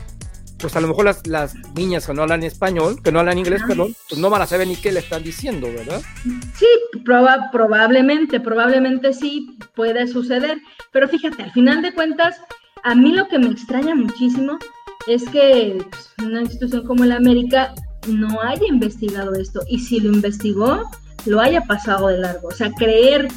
Pues 0.58 0.76
a 0.76 0.80
lo 0.80 0.86
mejor 0.86 1.06
las, 1.06 1.26
las 1.26 1.56
niñas 1.74 2.06
que 2.06 2.14
no 2.14 2.22
hablan 2.22 2.44
español, 2.44 3.02
que 3.02 3.10
no 3.10 3.18
hablan 3.18 3.36
inglés, 3.36 3.62
perdón, 3.66 3.96
pues 4.08 4.20
no 4.20 4.30
van 4.30 4.42
a 4.42 4.46
saber 4.46 4.68
ni 4.68 4.76
qué 4.76 4.92
le 4.92 5.00
están 5.00 5.24
diciendo, 5.24 5.66
¿verdad? 5.66 6.00
Sí, 6.54 6.68
proba 7.04 7.48
probablemente, 7.50 8.38
probablemente 8.38 9.12
sí 9.12 9.58
puede 9.74 10.06
suceder. 10.06 10.58
Pero 10.92 11.08
fíjate, 11.08 11.42
al 11.42 11.50
final 11.50 11.82
de 11.82 11.92
cuentas, 11.92 12.40
a 12.84 12.94
mí 12.94 13.10
lo 13.10 13.26
que 13.26 13.40
me 13.40 13.48
extraña 13.48 13.96
muchísimo 13.96 14.60
es 15.06 15.24
que 15.24 15.84
pues, 15.90 16.12
una 16.26 16.42
institución 16.42 16.86
como 16.86 17.04
la 17.04 17.16
América 17.16 17.74
no 18.08 18.40
haya 18.42 18.66
investigado 18.66 19.34
esto 19.34 19.60
y 19.68 19.78
si 19.78 20.00
lo 20.00 20.12
investigó, 20.12 20.82
lo 21.26 21.40
haya 21.40 21.62
pasado 21.62 22.08
de 22.08 22.18
largo. 22.18 22.48
O 22.48 22.52
sea, 22.52 22.72
creer 22.72 23.28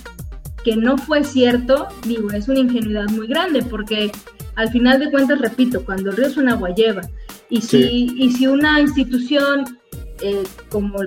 que 0.63 0.75
no 0.75 0.97
fue 0.97 1.23
cierto, 1.23 1.87
digo, 2.05 2.31
es 2.31 2.47
una 2.47 2.59
ingenuidad 2.59 3.07
muy 3.09 3.27
grande 3.27 3.61
porque 3.61 4.11
al 4.55 4.69
final 4.69 4.99
de 4.99 5.11
cuentas, 5.11 5.39
repito, 5.39 5.83
cuando 5.85 6.09
el 6.09 6.17
río 6.17 6.27
es 6.27 6.37
una 6.37 6.53
agua 6.53 6.73
lleva 6.73 7.01
y 7.49 7.61
si, 7.61 8.11
y 8.17 8.31
si 8.31 8.47
una 8.47 8.79
institución 8.81 9.77
eh, 10.21 10.43
como, 10.69 10.99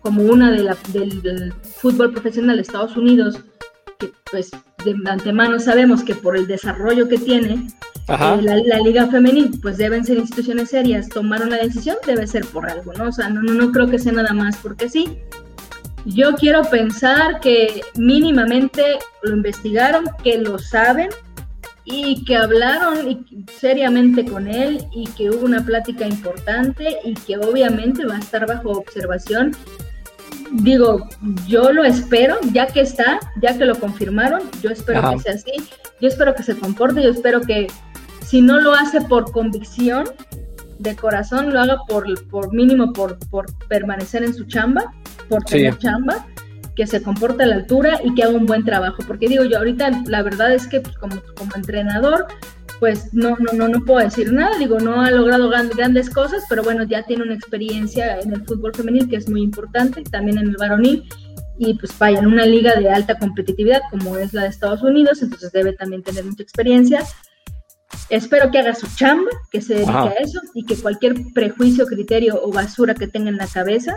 como 0.00 0.22
una 0.22 0.50
de 0.50 0.62
la, 0.62 0.76
del, 0.92 1.52
fútbol 1.62 2.12
profesional 2.12 2.56
de 2.56 2.62
Estados 2.62 2.96
Unidos, 2.96 3.40
que 3.98 4.12
pues 4.30 4.50
de 4.84 4.94
antemano 5.06 5.58
sabemos 5.58 6.02
que 6.02 6.14
por 6.14 6.36
el 6.36 6.46
desarrollo 6.46 7.08
que 7.08 7.16
tiene, 7.16 7.66
eh, 8.08 8.62
la, 8.66 8.78
liga 8.80 9.06
femenil, 9.06 9.58
pues 9.62 9.78
deben 9.78 10.04
ser 10.04 10.18
instituciones 10.18 10.70
serias, 10.70 11.08
tomaron 11.08 11.50
la 11.50 11.56
decisión, 11.56 11.96
debe 12.06 12.26
ser 12.26 12.44
por 12.44 12.68
algo, 12.68 12.92
¿no? 12.92 13.08
O 13.08 13.12
sea, 13.12 13.28
no, 13.28 13.42
no, 13.42 13.54
no 13.54 13.72
creo 13.72 13.88
que 13.88 13.98
sea 13.98 14.12
nada 14.12 14.32
más 14.32 14.56
porque 14.58 14.88
sí. 14.88 15.18
Yo 16.04 16.34
quiero 16.34 16.62
pensar 16.64 17.40
que 17.40 17.80
mínimamente 17.96 18.98
lo 19.22 19.34
investigaron, 19.34 20.04
que 20.22 20.36
lo 20.36 20.58
saben 20.58 21.08
y 21.84 22.24
que 22.24 22.36
hablaron 22.36 23.26
seriamente 23.58 24.24
con 24.26 24.48
él 24.48 24.86
y 24.92 25.06
que 25.06 25.30
hubo 25.30 25.44
una 25.44 25.64
plática 25.64 26.06
importante 26.06 26.98
y 27.04 27.14
que 27.14 27.38
obviamente 27.38 28.04
va 28.04 28.16
a 28.16 28.20
estar 28.20 28.46
bajo 28.46 28.70
observación. 28.72 29.52
Digo, 30.52 31.08
yo 31.46 31.72
lo 31.72 31.84
espero, 31.84 32.36
ya 32.52 32.66
que 32.66 32.80
está, 32.80 33.18
ya 33.40 33.56
que 33.56 33.64
lo 33.64 33.78
confirmaron, 33.78 34.42
yo 34.62 34.70
espero 34.70 35.10
que 35.10 35.18
sea 35.20 35.34
así, 35.34 35.52
yo 36.00 36.08
espero 36.08 36.34
que 36.34 36.42
se 36.42 36.56
comporte, 36.56 37.02
yo 37.02 37.10
espero 37.10 37.40
que 37.40 37.66
si 38.26 38.40
no 38.40 38.60
lo 38.60 38.74
hace 38.74 39.00
por 39.02 39.30
convicción 39.32 40.04
de 40.78 40.96
corazón, 40.96 41.52
lo 41.52 41.60
haga 41.60 41.78
por, 41.88 42.06
por 42.28 42.52
mínimo 42.52 42.92
por, 42.92 43.18
por 43.30 43.46
permanecer 43.68 44.24
en 44.24 44.34
su 44.34 44.44
chamba, 44.44 44.92
por 45.28 45.42
tener 45.44 45.78
chamba, 45.78 46.26
que 46.74 46.86
se 46.86 47.02
comporte 47.02 47.44
a 47.44 47.46
la 47.46 47.56
altura 47.56 48.00
y 48.02 48.14
que 48.14 48.24
haga 48.24 48.34
un 48.34 48.46
buen 48.46 48.64
trabajo. 48.64 48.98
Porque 49.06 49.28
digo 49.28 49.44
yo, 49.44 49.58
ahorita 49.58 50.02
la 50.06 50.22
verdad 50.22 50.52
es 50.52 50.66
que 50.66 50.80
pues, 50.80 50.96
como, 50.96 51.16
como 51.36 51.52
entrenador, 51.54 52.26
pues 52.80 53.14
no, 53.14 53.36
no, 53.38 53.52
no, 53.52 53.68
no 53.68 53.84
puedo 53.84 54.00
decir 54.00 54.32
nada, 54.32 54.58
digo, 54.58 54.80
no 54.80 55.00
ha 55.00 55.10
logrado 55.10 55.48
grandes 55.48 56.10
cosas, 56.10 56.42
pero 56.48 56.62
bueno, 56.62 56.82
ya 56.84 57.04
tiene 57.04 57.22
una 57.22 57.34
experiencia 57.34 58.18
en 58.20 58.32
el 58.32 58.44
fútbol 58.44 58.74
femenil 58.74 59.08
que 59.08 59.16
es 59.16 59.28
muy 59.28 59.42
importante, 59.42 60.02
también 60.02 60.38
en 60.38 60.48
el 60.48 60.56
varonil, 60.56 61.04
y 61.56 61.74
pues 61.74 61.96
vaya, 61.98 62.18
en 62.18 62.26
una 62.26 62.44
liga 62.44 62.74
de 62.74 62.90
alta 62.90 63.16
competitividad 63.18 63.80
como 63.90 64.16
es 64.16 64.34
la 64.34 64.42
de 64.42 64.48
Estados 64.48 64.82
Unidos, 64.82 65.22
entonces 65.22 65.52
debe 65.52 65.72
también 65.72 66.02
tener 66.02 66.24
mucha 66.24 66.42
experiencia, 66.42 67.04
Espero 68.10 68.50
que 68.50 68.58
haga 68.58 68.74
su 68.74 68.86
chamba, 68.94 69.30
que 69.50 69.60
se 69.60 69.74
dedique 69.74 69.92
a 69.92 70.12
eso 70.20 70.40
y 70.54 70.64
que 70.64 70.76
cualquier 70.76 71.14
prejuicio, 71.32 71.86
criterio 71.86 72.38
o 72.42 72.52
basura 72.52 72.94
que 72.94 73.08
tenga 73.08 73.30
en 73.30 73.38
la 73.38 73.46
cabeza, 73.46 73.96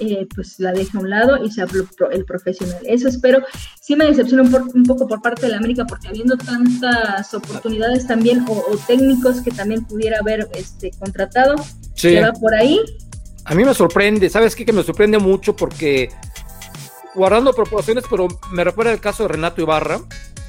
eh, 0.00 0.26
pues 0.34 0.58
la 0.58 0.72
deje 0.72 0.96
a 0.96 1.00
un 1.00 1.10
lado 1.10 1.44
y 1.44 1.50
sea 1.50 1.66
el 2.10 2.24
profesional. 2.24 2.78
Eso 2.84 3.08
espero. 3.08 3.44
Sí 3.80 3.94
me 3.94 4.06
decepciona 4.06 4.42
un, 4.42 4.84
poco 4.84 5.06
por 5.06 5.22
parte 5.22 5.42
de 5.42 5.52
la 5.52 5.58
América 5.58 5.84
porque 5.86 6.08
habiendo 6.08 6.36
tantas 6.36 7.32
oportunidades 7.32 8.06
también 8.06 8.44
o, 8.48 8.76
técnicos 8.86 9.40
que 9.40 9.50
también 9.50 9.84
pudiera 9.84 10.18
haber 10.18 10.48
este, 10.54 10.90
contratado, 10.98 11.54
se 11.94 12.20
va 12.20 12.32
por 12.32 12.54
ahí. 12.54 12.80
A 13.44 13.54
mí 13.54 13.64
me 13.64 13.74
sorprende, 13.74 14.28
¿sabes 14.30 14.56
qué? 14.56 14.64
Que 14.64 14.72
me 14.72 14.82
sorprende 14.82 15.18
mucho 15.18 15.54
porque 15.54 16.10
guardando 17.14 17.52
proporciones, 17.52 18.04
pero 18.10 18.26
me 18.50 18.64
recuerda 18.64 18.92
el 18.92 19.00
caso 19.00 19.22
de 19.22 19.28
Renato 19.28 19.60
Ibarra, 19.60 20.00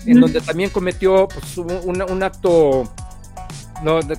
en 0.05 0.21
donde 0.21 0.41
también 0.41 0.69
cometió 0.69 1.27
pues, 1.27 1.57
un, 1.57 2.23
acto 2.23 2.83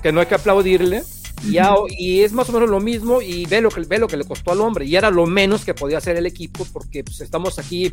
que 0.02 0.12
no 0.12 0.20
hay 0.20 0.26
que 0.26 0.34
aplaudirle. 0.34 1.02
Y, 1.44 1.58
y, 1.98 2.22
es 2.22 2.32
más 2.32 2.48
o 2.48 2.52
menos 2.52 2.68
lo 2.70 2.80
mismo 2.80 3.20
y 3.20 3.44
ve 3.44 3.60
lo, 3.60 3.68
que, 3.68 3.82
ve 3.82 3.98
lo 3.98 4.08
que 4.08 4.16
le 4.16 4.24
costó 4.24 4.52
al 4.52 4.60
hombre. 4.62 4.86
Y 4.86 4.96
era 4.96 5.10
lo 5.10 5.26
menos 5.26 5.64
que 5.64 5.74
podía 5.74 5.98
hacer 5.98 6.16
el 6.16 6.26
equipo 6.26 6.66
porque 6.72 7.04
pues, 7.04 7.20
estamos 7.20 7.58
aquí, 7.58 7.92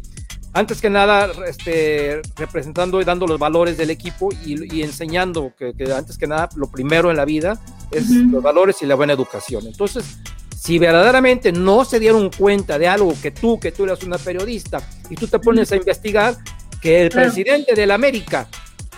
antes 0.53 0.79
que 0.79 0.89
nada, 0.89 1.29
este, 1.47 2.21
representando 2.38 3.01
y 3.01 3.03
dando 3.03 3.27
los 3.27 3.38
valores 3.38 3.77
del 3.77 3.89
equipo 3.89 4.29
y, 4.45 4.82
enseñando 4.82 5.53
que, 5.58 5.73
antes 5.93 6.17
que 6.17 6.25
nada 6.25 6.49
lo 6.56 6.71
primero 6.71 7.12
en 7.12 7.17
la 7.17 7.25
vida 7.25 7.60
es 7.91 8.10
los 8.10 8.41
valores 8.41 8.82
y 8.82 8.86
la 8.86 8.95
buena 8.95 9.13
educación. 9.13 9.67
Entonces, 9.67 10.06
si 10.63 10.79
verdaderamente 10.79 11.51
no 11.51 11.84
se 11.84 11.99
dieron 11.99 12.32
cuenta 12.32 12.79
de 12.79 12.88
algo 12.88 13.13
que 13.21 13.32
tú, 13.32 13.60
que 13.60 13.73
tú 13.73 13.84
eres 13.84 14.01
una 14.03 14.17
periodista 14.17 14.82
y 15.10 15.15
tú 15.15 15.27
te 15.27 15.38
pones 15.38 15.69
a 15.73 15.75
investigar, 15.75 16.38
que 16.83 17.01
el 17.03 17.09
presidente 17.09 17.73
de 17.73 17.87
la 17.87 17.95
América 17.95 18.47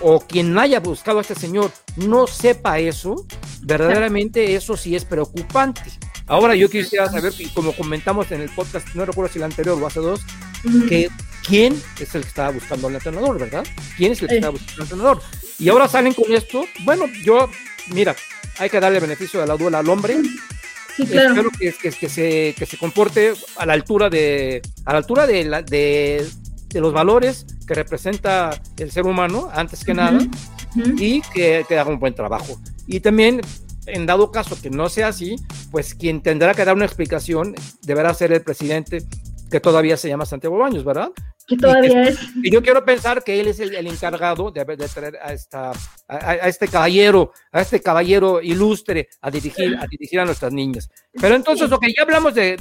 o 0.01 0.19
quien 0.19 0.57
haya 0.57 0.79
buscado 0.79 1.19
a 1.19 1.21
este 1.21 1.35
señor 1.35 1.71
no 1.95 2.25
sepa 2.25 2.79
eso, 2.79 3.25
verdaderamente 3.61 4.55
eso 4.55 4.75
sí 4.75 4.95
es 4.95 5.05
preocupante. 5.05 5.83
Ahora 6.25 6.55
yo 6.55 6.67
quisiera 6.67 7.09
saber, 7.09 7.31
y 7.37 7.45
como 7.49 7.73
comentamos 7.73 8.31
en 8.31 8.41
el 8.41 8.49
podcast, 8.49 8.87
no 8.95 9.05
recuerdo 9.05 9.31
si 9.31 9.37
el 9.37 9.43
anterior 9.43 9.81
o 9.81 9.85
hace 9.85 9.99
dos, 9.99 10.21
que 10.89 11.09
quién 11.47 11.79
es 11.99 12.15
el 12.15 12.23
que 12.23 12.27
estaba 12.27 12.49
buscando 12.49 12.87
al 12.87 12.95
entrenador, 12.95 13.39
¿verdad? 13.39 13.63
¿Quién 13.95 14.13
es 14.13 14.21
el 14.23 14.29
que 14.29 14.35
estaba 14.35 14.51
buscando 14.51 14.81
al 14.81 14.81
entrenador? 14.81 15.21
Y 15.59 15.69
ahora 15.69 15.87
salen 15.87 16.13
con 16.13 16.33
esto. 16.33 16.65
Bueno, 16.83 17.05
yo, 17.23 17.49
mira, 17.91 18.15
hay 18.57 18.69
que 18.71 18.79
darle 18.79 18.99
beneficio 18.99 19.39
de 19.39 19.45
la 19.45 19.55
duda 19.55 19.77
al 19.77 19.87
hombre. 19.87 20.17
Sí, 20.97 21.05
claro. 21.05 21.29
Espero 21.29 21.49
que, 21.51 21.73
que, 21.73 21.91
que, 21.91 22.09
se, 22.09 22.55
que 22.57 22.65
se 22.65 22.77
comporte 22.77 23.33
a 23.57 23.65
la 23.67 23.73
altura 23.73 24.09
de, 24.09 24.63
a 24.85 24.93
la 24.93 24.97
altura 24.97 25.27
de, 25.27 25.45
la, 25.45 25.61
de, 25.61 26.25
de 26.75 26.81
los 26.81 26.91
valores 26.91 27.45
que 27.65 27.73
representa 27.73 28.49
el 28.77 28.91
ser 28.91 29.05
humano, 29.05 29.49
antes 29.53 29.85
que 29.85 29.93
nada, 29.93 30.19
y 30.97 31.21
que, 31.21 31.65
que, 31.65 31.79
haga 31.79 31.89
un 31.89 31.99
buen 31.99 32.13
trabajo. 32.13 32.59
Y 32.85 32.99
también, 32.99 33.39
en 33.85 34.05
dado 34.05 34.29
caso 34.29 34.57
que 34.61 34.69
no 34.69 34.89
sea 34.89 35.07
así, 35.07 35.37
pues 35.71 35.95
quien 35.95 36.21
tendrá 36.21 36.53
que 36.53 36.65
dar 36.65 36.75
una 36.75 36.83
explicación 36.83 37.55
deberá 37.83 38.13
ser 38.13 38.33
el 38.33 38.41
presidente 38.41 39.05
que 39.49 39.61
todavía 39.61 39.95
se 39.95 40.09
llama 40.09 40.25
Santiago 40.25 40.57
Baños, 40.57 40.83
¿verdad? 40.83 41.11
que 41.47 41.57
todavía 41.57 42.03
es. 42.03 42.19
Y 42.43 42.51
yo 42.51 42.61
quiero 42.61 42.83
pensar 42.83 43.23
que 43.23 43.39
él 43.39 43.47
es 43.47 43.59
el, 43.59 43.87
encargado 43.87 44.51
de, 44.51 44.65
de, 44.65 44.87
traer 44.87 45.17
a, 45.21 45.33
esta, 45.33 45.71
a, 46.07 46.33
este 46.47 46.67
caballero, 46.67 47.31
a 47.51 47.61
este 47.61 47.79
caballero 47.81 48.41
ilustre 48.41 49.09
a 49.21 49.29
dirigir, 49.29 49.77
a 49.77 49.85
dirigir 49.87 50.19
a 50.19 50.25
nuestras 50.25 50.51
niñas. 50.51 50.89
Pero 51.13 51.35
entonces, 51.35 51.71
ok, 51.71 51.85
ya 51.95 52.03
hablamos 52.03 52.33
de, 52.33 52.57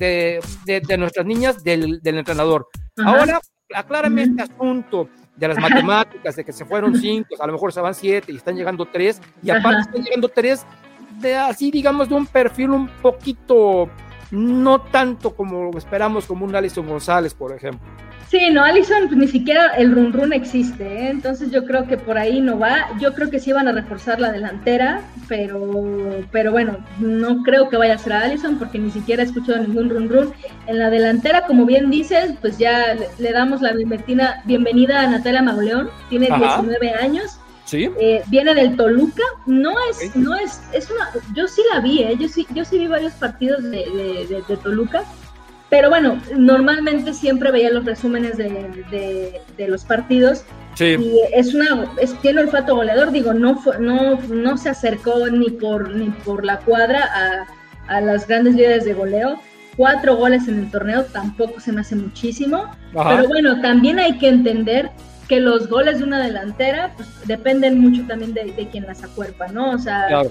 de 0.67 0.99
nuestras 0.99 1.27
niñas, 1.27 1.65
del, 1.65 2.01
del 2.03 2.19
entrenador. 2.19 2.69
Ahora, 2.99 3.41
aclárame 3.73 4.23
este 4.23 4.43
asunto 4.43 5.09
de 5.37 5.49
las 5.49 5.59
matemáticas, 5.59 6.37
de 6.37 6.45
que 6.45 6.53
se 6.53 6.65
fueron 6.65 6.95
cinco, 6.97 7.35
a 7.41 7.47
lo 7.47 7.55
mejor 7.55 7.73
se 7.73 7.81
van 7.81 7.95
siete 7.95 8.33
y 8.33 8.37
están 8.37 8.57
llegando 8.57 8.87
tres, 8.87 9.21
y 9.43 9.51
aparte 9.51 9.81
están 9.83 10.03
llegando 10.03 10.29
tres 10.29 10.65
de 11.21 11.37
así, 11.37 11.71
digamos, 11.71 12.09
de 12.09 12.15
un 12.15 12.27
perfil 12.27 12.71
un 12.71 12.89
poquito, 12.89 13.89
no 14.35 14.81
tanto 14.81 15.35
como 15.35 15.71
esperamos, 15.79 16.27
como 16.27 16.45
un 16.45 16.55
Alison 16.55 16.87
González, 16.87 17.33
por 17.33 17.53
ejemplo. 17.53 17.89
Sí, 18.35 18.51
no, 18.51 18.65
Allison 18.65 19.07
pues, 19.07 19.17
ni 19.17 19.29
siquiera 19.29 19.69
el 19.77 19.93
run 19.93 20.13
run 20.13 20.33
existe, 20.33 20.85
¿eh? 20.85 21.11
entonces 21.11 21.53
yo 21.53 21.65
creo 21.65 21.87
que 21.87 21.97
por 21.97 22.19
ahí 22.19 22.41
no 22.41 22.59
va. 22.59 22.89
Yo 22.99 23.15
creo 23.15 23.31
que 23.31 23.39
sí 23.39 23.53
van 23.53 23.69
a 23.69 23.73
reforzar 23.73 24.19
la 24.19 24.33
delantera, 24.33 25.03
pero, 25.29 25.61
pero 26.33 26.51
bueno, 26.51 26.79
no 26.99 27.45
creo 27.45 27.69
que 27.69 27.77
vaya 27.77 27.95
a 27.95 27.99
ser 27.99 28.15
a 28.15 28.23
Allison 28.23 28.59
porque 28.59 28.81
ni 28.81 28.91
siquiera 28.91 29.23
he 29.23 29.27
escuchado 29.27 29.63
ningún 29.63 29.89
run 29.89 30.09
run. 30.09 30.33
En 30.67 30.81
la 30.81 30.91
delantera, 30.91 31.47
como 31.47 31.65
bien 31.65 31.91
dices, 31.91 32.35
pues 32.41 32.59
ya 32.59 32.97
le, 33.19 33.33
damos 33.33 33.63
la 33.63 33.73
bienvenida, 33.73 34.43
bienvenida 34.47 35.03
a 35.03 35.07
Natalia 35.07 35.43
Mauleón, 35.43 35.91
tiene 36.09 36.27
19 36.27 36.93
años. 36.95 37.39
¿Sí? 37.65 37.91
Eh, 37.99 38.23
viene 38.27 38.55
del 38.55 38.77
Toluca, 38.77 39.23
no 39.47 39.75
es, 39.91 40.15
no 40.15 40.35
es, 40.37 40.61
es 40.73 40.91
una, 40.91 41.11
yo 41.35 41.49
sí 41.49 41.63
la 41.73 41.81
vi, 41.81 42.03
¿eh? 42.03 42.15
yo 42.19 42.29
sí, 42.29 42.47
yo 42.55 42.65
sí 42.65 42.79
vi 42.79 42.87
varios 42.87 43.15
partidos 43.15 43.63
de, 43.63 44.45
de 44.47 44.57
Toluca 44.59 45.05
pero 45.75 45.89
bueno, 45.91 46.21
normalmente 46.37 47.13
siempre 47.13 47.51
veía 47.51 47.69
los 47.69 47.85
resúmenes 47.85 48.37
de, 48.37 49.41
los 49.67 49.85
partidos. 49.85 50.45
Y 50.79 51.21
es 51.33 51.53
una, 51.53 51.91
es, 52.01 52.15
tiene 52.21 52.43
olfato 52.43 52.77
goleador, 52.77 53.11
digo, 53.11 53.35
no, 53.35 53.61
no, 53.81 54.21
no 54.21 54.57
se 54.57 54.69
acercó 54.69 55.29
ni 55.31 55.51
por, 55.51 55.91
ni 55.91 56.11
por 56.11 56.45
la 56.45 56.61
cuadra 56.61 57.45
a, 57.89 58.01
las 58.01 58.29
grandes 58.29 58.55
líderes 58.55 58.85
de 58.85 58.95
goleo. 58.95 59.41
Cuatro 59.77 60.15
goles 60.15 60.47
en 60.47 60.61
el 60.61 60.71
torneo 60.71 61.07
tampoco 61.07 61.59
se 61.59 61.73
me 61.73 61.81
hace 61.81 61.97
muchísimo. 61.97 62.71
Pero 62.93 63.27
bueno, 63.27 63.61
también 63.61 63.99
hay 63.99 64.17
que 64.19 64.29
entender 64.29 64.93
que 65.29 65.41
los 65.41 65.69
goles 65.69 65.99
de 65.99 66.05
una 66.05 66.23
delantera 66.23 66.93
pues, 66.97 67.09
dependen 67.27 67.81
mucho 67.81 68.03
también 68.07 68.35
de, 68.35 68.53
de 68.53 68.69
quien 68.69 68.85
las 68.85 69.03
acuerpa, 69.03 69.49
¿no? 69.49 69.71
O 69.71 69.79
sea, 69.79 70.23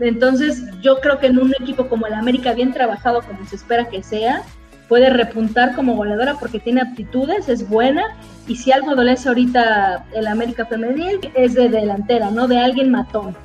entonces 0.00 0.64
yo 0.80 1.00
creo 1.00 1.18
que 1.18 1.26
en 1.26 1.38
un 1.38 1.52
equipo 1.60 1.88
como 1.88 2.06
el 2.06 2.14
América, 2.14 2.52
bien 2.52 2.72
trabajado 2.72 3.22
como 3.22 3.44
se 3.46 3.56
espera 3.56 3.88
que 3.88 4.02
sea, 4.02 4.42
puede 4.88 5.10
repuntar 5.10 5.74
como 5.74 5.94
goleadora 5.94 6.36
porque 6.40 6.58
tiene 6.58 6.80
aptitudes, 6.80 7.48
es 7.48 7.68
buena 7.68 8.02
y 8.46 8.56
si 8.56 8.72
algo 8.72 8.92
adolece 8.92 9.28
ahorita 9.28 10.06
el 10.14 10.26
América 10.26 10.64
Femenil 10.64 11.20
es 11.34 11.54
de 11.54 11.68
delantera, 11.68 12.30
no 12.30 12.48
de 12.48 12.58
alguien 12.58 12.90
matón. 12.90 13.36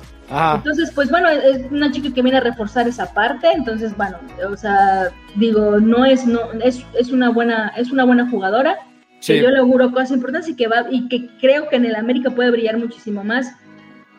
Entonces, 0.54 0.90
pues 0.94 1.10
bueno, 1.10 1.28
es 1.28 1.70
una 1.70 1.92
chica 1.92 2.08
que 2.12 2.22
viene 2.22 2.38
a 2.38 2.40
reforzar 2.40 2.88
esa 2.88 3.12
parte, 3.12 3.46
entonces 3.52 3.94
bueno, 3.94 4.16
o 4.50 4.56
sea, 4.56 5.10
digo, 5.34 5.78
no 5.78 6.06
es 6.06 6.26
no 6.26 6.40
es, 6.62 6.84
es 6.98 7.10
una 7.10 7.28
buena 7.28 7.72
es 7.76 7.92
una 7.92 8.04
buena 8.04 8.28
jugadora. 8.30 8.78
Que 9.26 9.40
yo 9.40 9.50
le 9.50 9.58
auguro 9.58 9.90
cosas 9.90 10.12
importantes 10.12 10.50
y 10.50 10.56
que 10.56 10.66
va 10.66 10.86
y 10.90 11.08
que 11.08 11.28
creo 11.40 11.68
que 11.68 11.76
en 11.76 11.86
el 11.86 11.94
América 11.96 12.30
puede 12.30 12.50
brillar 12.50 12.76
muchísimo 12.76 13.24
más 13.24 13.54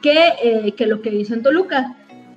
que, 0.01 0.33
eh, 0.41 0.73
que 0.75 0.87
lo 0.87 1.01
que 1.01 1.09
hizo 1.09 1.33
en 1.33 1.43
Toluca. 1.43 1.95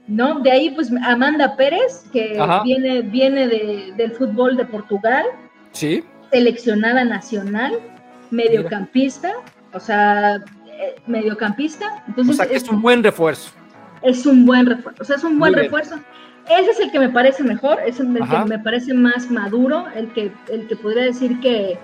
¿no? 0.09 0.41
De 0.41 0.51
ahí, 0.51 0.71
pues 0.71 0.91
Amanda 1.03 1.55
Pérez, 1.57 2.07
que 2.13 2.41
viene, 2.65 3.03
viene 3.03 3.47
del 3.47 4.13
fútbol 4.13 4.57
de 4.57 4.65
Portugal. 4.65 5.25
Sí. 5.73 6.03
Seleccionada 6.33 7.05
nacional, 7.05 7.75
mediocampista, 8.31 9.33
o 9.73 9.79
sea, 9.79 10.37
eh, 10.37 10.97
mediocampista. 11.07 12.03
Entonces, 12.09 12.35
o 12.35 12.37
sea, 12.37 12.49
que 12.49 12.57
es, 12.57 12.69
un 12.69 12.83
buen 12.83 13.03
refuerzo. 13.03 13.51
Es 14.03 14.27
un 14.27 14.47
buen 14.47 14.67
refuerzo, 14.67 15.03
o 15.03 15.05
sea, 15.05 15.17
es 15.17 15.25
un 15.25 15.39
buen 15.39 15.53
refuerzo. 15.53 15.97
Ese 16.51 16.71
es 16.71 16.81
el 16.81 16.91
que 16.91 16.99
me 16.99 17.11
parece 17.11 17.43
mejor, 17.43 17.79
es 17.87 18.01
el 18.01 18.15
que 18.15 18.45
me 18.47 18.59
parece 18.59 18.95
más 18.95 19.31
maduro, 19.31 19.85
el 19.95 20.11
que, 20.15 20.33
el 20.51 20.67
que 20.67 20.77
podría 20.77 21.05
decir 21.05 21.39
que, 21.41 21.79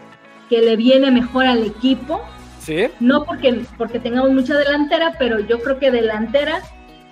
que 0.48 0.60
le 0.60 0.76
viene 0.76 1.10
mejor 1.10 1.46
al 1.46 1.64
equipo. 1.64 2.22
Sí. 2.60 2.86
No 3.00 3.24
porque, 3.24 3.64
porque 3.76 3.98
tengamos 3.98 4.30
mucha 4.32 4.56
delantera, 4.56 5.12
pero 5.18 5.38
yo 5.40 5.60
creo 5.60 5.78
que 5.78 5.90
delantera 5.90 6.62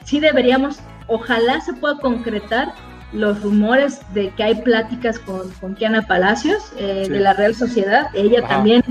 sí 0.05 0.19
deberíamos 0.19 0.81
ojalá 1.07 1.61
se 1.61 1.73
pueda 1.75 1.99
concretar 1.99 2.75
los 3.13 3.43
rumores 3.43 4.01
de 4.15 4.31
que 4.31 4.43
hay 4.43 4.55
pláticas 4.55 5.19
con, 5.19 5.51
con 5.61 5.75
Kiana 5.75 6.03
Palacios 6.03 6.73
eh, 6.79 7.07
de 7.09 7.21
la 7.21 7.35
Real 7.35 7.55
Sociedad, 7.55 8.07
ella 8.15 8.47
también 8.49 8.83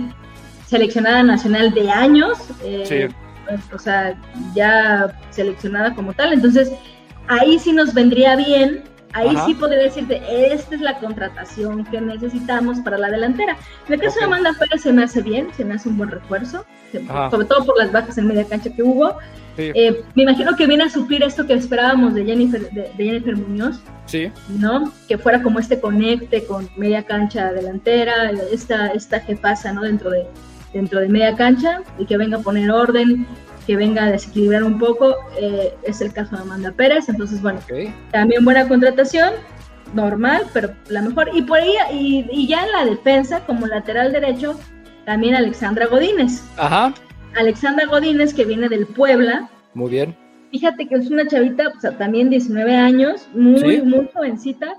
seleccionada 0.68 1.24
nacional 1.24 1.74
de 1.74 1.90
años, 1.90 2.38
eh, 2.64 3.10
o 3.74 3.80
sea, 3.80 4.16
ya 4.54 5.20
seleccionada 5.32 5.96
como 5.96 6.14
tal, 6.14 6.34
entonces 6.34 6.72
ahí 7.28 7.58
sí 7.58 7.74
nos 7.74 7.94
vendría 7.96 8.36
bien, 8.36 8.84
ahí 9.14 9.36
sí 9.46 9.54
podría 9.54 9.80
decirte, 9.80 10.22
esta 10.54 10.76
es 10.76 10.82
la 10.82 11.00
contratación 11.00 11.84
que 11.86 12.02
necesitamos 12.02 12.80
para 12.80 12.98
la 12.98 13.10
delantera. 13.10 13.58
En 13.88 13.94
el 13.94 14.02
caso 14.02 14.20
de 14.20 14.26
Amanda 14.26 14.54
Pérez 14.60 14.82
se 14.82 14.94
me 14.94 15.04
hace 15.04 15.22
bien, 15.22 15.48
se 15.56 15.66
me 15.66 15.76
hace 15.76 15.90
un 15.90 15.98
buen 15.98 16.10
refuerzo, 16.10 16.66
sobre 17.30 17.46
todo 17.46 17.66
por 17.66 17.78
las 17.78 17.92
bajas 17.92 18.18
en 18.18 18.28
media 18.28 18.46
cancha 18.46 18.70
que 18.74 18.84
hubo, 18.84 19.18
eh, 19.58 20.04
me 20.16 20.24
imagino 20.24 20.56
que 20.56 20.66
viene 20.66 20.86
a 20.86 20.90
suplir 20.90 21.24
esto 21.24 21.46
que 21.46 21.54
esperábamos 21.54 22.14
de 22.14 22.26
Jennifer, 22.26 22.70
de, 22.72 22.90
Jennifer 22.98 23.36
Muñoz. 23.36 23.80
Sí. 24.06 24.32
¿No? 24.50 24.92
Que 25.08 25.18
fuera 25.18 25.42
como 25.42 25.60
este 25.60 25.80
conecte 25.80 26.46
con 26.46 26.70
media 26.78 27.04
cancha 27.04 27.52
delantera, 27.52 28.32
esta, 28.52 28.88
esta 28.88 29.26
que 29.26 29.36
pasa, 29.36 29.72
¿no? 29.74 29.84
Dentro 29.84 30.10
de, 30.10 30.26
dentro 30.74 31.00
de 31.00 31.10
media 31.10 31.36
cancha 31.36 31.82
y 31.98 32.06
que 32.06 32.18
venga 32.18 32.38
a 32.38 32.42
poner 32.42 32.72
orden, 32.72 33.26
que 33.72 33.78
venga 33.78 34.04
a 34.04 34.12
desequilibrar 34.12 34.64
un 34.64 34.78
poco. 34.78 35.16
Eh, 35.40 35.74
es 35.84 36.02
el 36.02 36.12
caso 36.12 36.36
de 36.36 36.42
Amanda 36.42 36.74
Pérez. 36.74 37.08
Entonces, 37.08 37.42
bueno, 37.42 37.62
también 38.12 38.44
buena 38.44 38.68
contratación, 38.68 39.34
normal, 39.94 40.44
pero 40.52 40.72
la 40.90 41.02
mejor. 41.02 41.30
Y 41.34 41.44
por 41.44 41.60
ahí, 41.60 41.76
y, 41.94 42.28
y 42.30 42.48
ya 42.48 42.66
en 42.66 42.72
la 42.74 42.84
defensa, 42.84 43.46
como 43.46 43.68
lateral 43.68 44.12
derecho, 44.12 44.60
también 45.06 45.36
Alexandra 45.36 45.86
Godínez. 45.86 46.44
Ajá 46.58 46.94
Alexandra 47.36 47.86
Godínez, 47.86 48.34
que 48.34 48.46
viene 48.46 48.70
del 48.70 48.86
Puebla. 48.88 49.50
Muy 49.74 49.92
bien. 49.92 50.16
Fíjate 50.52 50.88
que 50.88 50.96
es 50.96 51.10
una 51.10 51.28
chavita, 51.28 51.72
pues, 51.72 51.98
también 51.98 52.30
19 52.30 52.76
años, 52.76 53.28
muy, 53.34 53.82
muy 53.82 54.10
jovencita, 54.14 54.74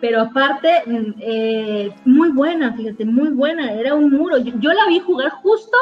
pero 0.00 0.20
aparte, 0.20 0.82
mm, 0.86 1.14
eh, 1.18 1.90
muy 2.04 2.30
buena, 2.30 2.72
fíjate, 2.74 3.04
muy 3.04 3.30
buena, 3.30 3.72
era 3.72 3.94
un 3.94 4.10
muro. 4.10 4.38
Yo, 4.38 4.72
la 4.72 4.86
vi 4.88 5.00
jugar 5.00 5.30
justo 5.42 5.76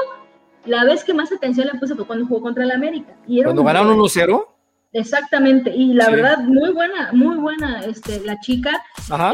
la 0.66 0.84
vez 0.84 1.04
que 1.04 1.14
más 1.14 1.32
atención 1.32 1.68
le 1.72 1.78
puse 1.78 1.94
fue 1.94 2.06
cuando 2.06 2.26
jugó 2.26 2.42
contra 2.42 2.64
el 2.64 2.70
América. 2.70 3.14
Y 3.26 3.42
¿Cuando 3.42 3.64
ganaron 3.64 3.98
1-0? 3.98 4.46
Exactamente, 4.92 5.70
y 5.74 5.92
la 5.92 6.08
verdad, 6.08 6.38
muy 6.38 6.72
buena, 6.72 7.10
muy 7.12 7.36
buena 7.36 7.80
este, 7.80 8.20
la 8.20 8.40
chica. 8.40 8.82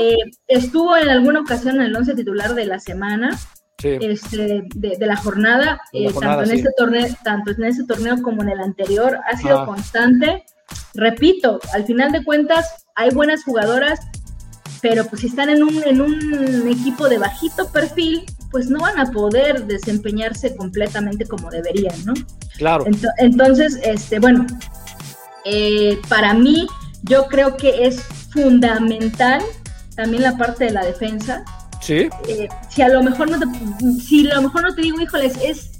Eh, 0.00 0.16
estuvo 0.48 0.96
en 0.96 1.08
alguna 1.08 1.40
ocasión 1.40 1.76
en 1.76 1.82
el 1.82 1.96
once 1.96 2.14
titular 2.14 2.54
de 2.54 2.66
la 2.66 2.80
semana 2.80 3.38
este, 3.82 4.64
de, 4.74 5.06
la 5.06 5.16
jornada, 5.16 5.80
eh, 5.92 6.12
tanto, 6.12 6.42
en 6.42 6.50
este 6.50 6.70
torneo, 6.76 7.06
tanto 7.22 7.52
en 7.52 7.64
este 7.64 7.84
torneo 7.84 8.20
como 8.22 8.42
en 8.42 8.48
el 8.48 8.60
anterior, 8.60 9.18
ha 9.30 9.36
sido 9.36 9.64
constante. 9.64 10.44
Repito, 10.94 11.60
al 11.72 11.84
final 11.84 12.10
de 12.10 12.24
cuentas 12.24 12.86
hay 12.96 13.10
buenas 13.10 13.44
jugadoras, 13.44 14.00
pero 14.82 15.04
pues 15.04 15.20
si 15.20 15.28
están 15.28 15.50
en 15.50 15.62
un, 15.62 15.82
en 15.84 16.00
un 16.00 16.68
equipo 16.68 17.08
de 17.08 17.18
bajito 17.18 17.70
perfil, 17.70 18.24
pues 18.54 18.70
no 18.70 18.78
van 18.78 19.00
a 19.00 19.10
poder 19.10 19.66
desempeñarse 19.66 20.54
completamente 20.54 21.26
como 21.26 21.50
deberían, 21.50 22.04
¿no? 22.04 22.14
Claro. 22.56 22.84
entonces, 23.18 23.80
este, 23.82 24.20
bueno, 24.20 24.46
eh, 25.44 25.98
para 26.08 26.34
mí 26.34 26.68
yo 27.02 27.26
creo 27.26 27.56
que 27.56 27.84
es 27.84 28.00
fundamental 28.30 29.42
también 29.96 30.22
la 30.22 30.36
parte 30.36 30.66
de 30.66 30.70
la 30.70 30.84
defensa, 30.84 31.44
Sí. 31.80 32.08
Eh, 32.28 32.48
si 32.70 32.82
a 32.82 32.88
lo 32.88 33.02
mejor 33.02 33.28
no 33.28 33.40
te, 33.40 33.46
si 34.00 34.30
a 34.30 34.36
lo 34.36 34.42
mejor 34.42 34.62
no 34.62 34.74
te 34.74 34.82
digo, 34.82 35.00
híjoles, 35.00 35.34
es, 35.44 35.72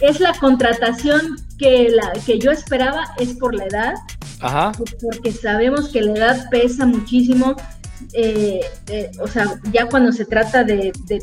es 0.00 0.18
la 0.18 0.32
contratación 0.32 1.36
que, 1.58 1.90
la, 1.90 2.10
que 2.24 2.38
yo 2.38 2.50
esperaba, 2.50 3.04
es 3.18 3.34
por 3.34 3.54
la 3.54 3.66
edad. 3.66 3.94
Ajá. 4.40 4.72
Porque 5.00 5.30
sabemos 5.30 5.90
que 5.90 6.00
la 6.00 6.12
edad 6.12 6.50
pesa 6.50 6.86
muchísimo. 6.86 7.54
Eh, 8.14 8.62
eh, 8.88 9.10
o 9.20 9.28
sea, 9.28 9.60
ya 9.70 9.86
cuando 9.86 10.10
se 10.10 10.24
trata 10.24 10.64
de, 10.64 10.92
de, 11.06 11.20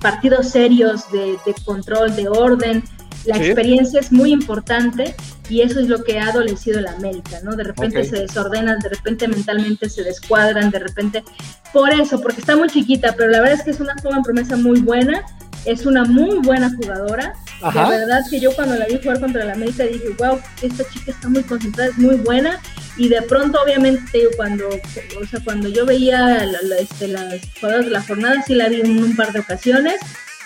partidos 0.00 0.50
serios, 0.50 1.10
de, 1.12 1.38
control, 1.64 2.14
de 2.16 2.28
orden, 2.28 2.82
la 3.24 3.36
experiencia 3.36 4.00
es 4.00 4.12
muy 4.12 4.30
importante 4.32 5.14
y 5.48 5.62
eso 5.62 5.80
es 5.80 5.88
lo 5.88 6.02
que 6.04 6.18
ha 6.18 6.28
adolecido 6.28 6.80
la 6.80 6.92
América, 6.92 7.40
¿no? 7.42 7.56
De 7.56 7.64
repente 7.64 8.04
se 8.04 8.16
desordenan, 8.20 8.78
de 8.78 8.88
repente 8.88 9.28
mentalmente 9.28 9.88
se 9.88 10.02
descuadran, 10.04 10.70
de 10.70 10.78
repente... 10.78 11.24
Por 11.72 11.92
eso, 11.92 12.20
porque 12.20 12.40
está 12.40 12.56
muy 12.56 12.68
chiquita, 12.68 13.14
pero 13.16 13.30
la 13.30 13.40
verdad 13.40 13.58
es 13.58 13.64
que 13.64 13.70
es 13.70 13.80
una 13.80 13.94
joven 14.02 14.22
promesa 14.22 14.56
muy 14.56 14.80
buena, 14.80 15.24
es 15.66 15.84
una 15.84 16.04
muy 16.04 16.38
buena 16.38 16.70
jugadora. 16.74 17.34
La 17.74 17.88
verdad 17.88 18.20
que 18.30 18.40
yo 18.40 18.54
cuando 18.54 18.76
la 18.76 18.86
vi 18.86 18.98
jugar 18.98 19.20
contra 19.20 19.44
la 19.44 19.52
América 19.54 19.84
dije, 19.84 20.14
wow, 20.18 20.38
esta 20.62 20.88
chica 20.88 21.10
está 21.10 21.28
muy 21.28 21.42
concentrada, 21.42 21.90
es 21.90 21.98
muy 21.98 22.16
buena. 22.16 22.60
Y 22.96 23.08
de 23.08 23.22
pronto, 23.22 23.60
obviamente, 23.62 24.28
cuando, 24.36 24.68
o 24.68 25.26
sea, 25.26 25.40
cuando 25.44 25.68
yo 25.68 25.84
veía 25.84 26.44
este, 26.78 27.08
las 27.08 27.40
jugadas 27.60 27.84
de 27.84 27.90
la 27.90 28.02
jornada, 28.02 28.42
sí 28.46 28.54
la 28.54 28.68
vi 28.68 28.80
en 28.80 29.02
un 29.02 29.14
par 29.14 29.32
de 29.32 29.40
ocasiones 29.40 29.96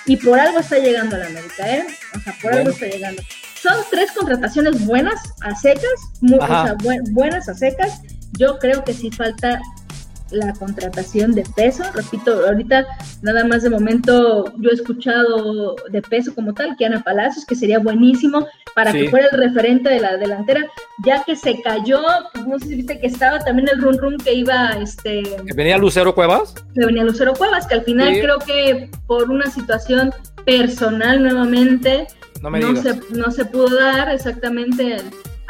y 0.06 0.16
por 0.16 0.38
algo 0.38 0.58
está 0.58 0.78
llegando 0.78 1.16
a 1.16 1.20
la 1.20 1.26
América, 1.26 1.70
¿eh? 1.70 1.86
O 2.16 2.20
sea, 2.20 2.34
por 2.42 2.52
algo 2.52 2.70
está 2.70 2.86
llegando. 2.86 3.22
Son 3.60 3.74
tres 3.90 4.10
contrataciones 4.12 4.84
buenas 4.84 5.20
a 5.42 5.54
secas, 5.54 5.84
o 6.22 6.46
sea, 6.46 6.76
buenas 7.10 7.48
a 7.48 7.54
secas. 7.54 8.00
Yo 8.32 8.58
creo 8.58 8.82
que 8.82 8.94
sí 8.94 9.10
falta 9.10 9.60
la 10.30 10.52
contratación 10.52 11.32
de 11.32 11.42
peso. 11.54 11.84
Repito, 11.94 12.46
ahorita 12.46 12.86
nada 13.22 13.44
más 13.44 13.62
de 13.62 13.70
momento 13.70 14.52
yo 14.58 14.70
he 14.70 14.74
escuchado 14.74 15.76
de 15.90 16.02
peso 16.02 16.34
como 16.34 16.54
tal, 16.54 16.76
que 16.76 16.86
Ana 16.86 17.02
Palacios, 17.02 17.44
que 17.44 17.54
sería 17.54 17.78
buenísimo 17.78 18.46
para 18.74 18.92
que 18.92 19.10
fuera 19.10 19.28
el 19.32 19.38
referente 19.38 19.90
de 19.90 20.00
la 20.00 20.16
delantera, 20.16 20.66
ya 21.04 21.24
que 21.24 21.36
se 21.36 21.60
cayó, 21.62 22.00
pues 22.32 22.46
no 22.46 22.58
sé 22.58 22.68
si 22.68 22.76
viste 22.76 23.00
que 23.00 23.06
estaba 23.06 23.38
también 23.40 23.68
el 23.72 23.80
run 23.80 23.98
run 23.98 24.18
que 24.18 24.34
iba, 24.34 24.70
este... 24.80 25.22
¿Que 25.22 25.54
venía 25.54 25.78
Lucero 25.78 26.14
Cuevas? 26.14 26.54
Que 26.74 26.86
venía 26.86 27.04
Lucero 27.04 27.34
Cuevas, 27.34 27.66
que 27.66 27.74
al 27.74 27.82
final 27.82 28.12
creo 28.20 28.38
que 28.38 28.90
por 29.06 29.30
una 29.30 29.50
situación 29.50 30.12
personal 30.44 31.22
nuevamente 31.22 32.06
no, 32.42 32.76
se, 32.76 33.00
no 33.10 33.30
se 33.30 33.44
pudo 33.44 33.76
dar 33.76 34.08
exactamente 34.10 34.96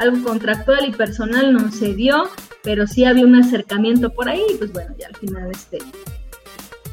algo 0.00 0.22
contractual 0.24 0.86
y 0.86 0.92
personal 0.92 1.52
no 1.52 1.70
se 1.70 1.94
dio 1.94 2.24
pero 2.62 2.86
sí 2.86 3.04
había 3.04 3.24
un 3.24 3.36
acercamiento 3.36 4.10
por 4.12 4.28
ahí, 4.28 4.44
pues 4.58 4.72
bueno, 4.72 4.94
ya 4.98 5.08
al 5.08 5.16
final 5.16 5.50
este, 5.50 5.78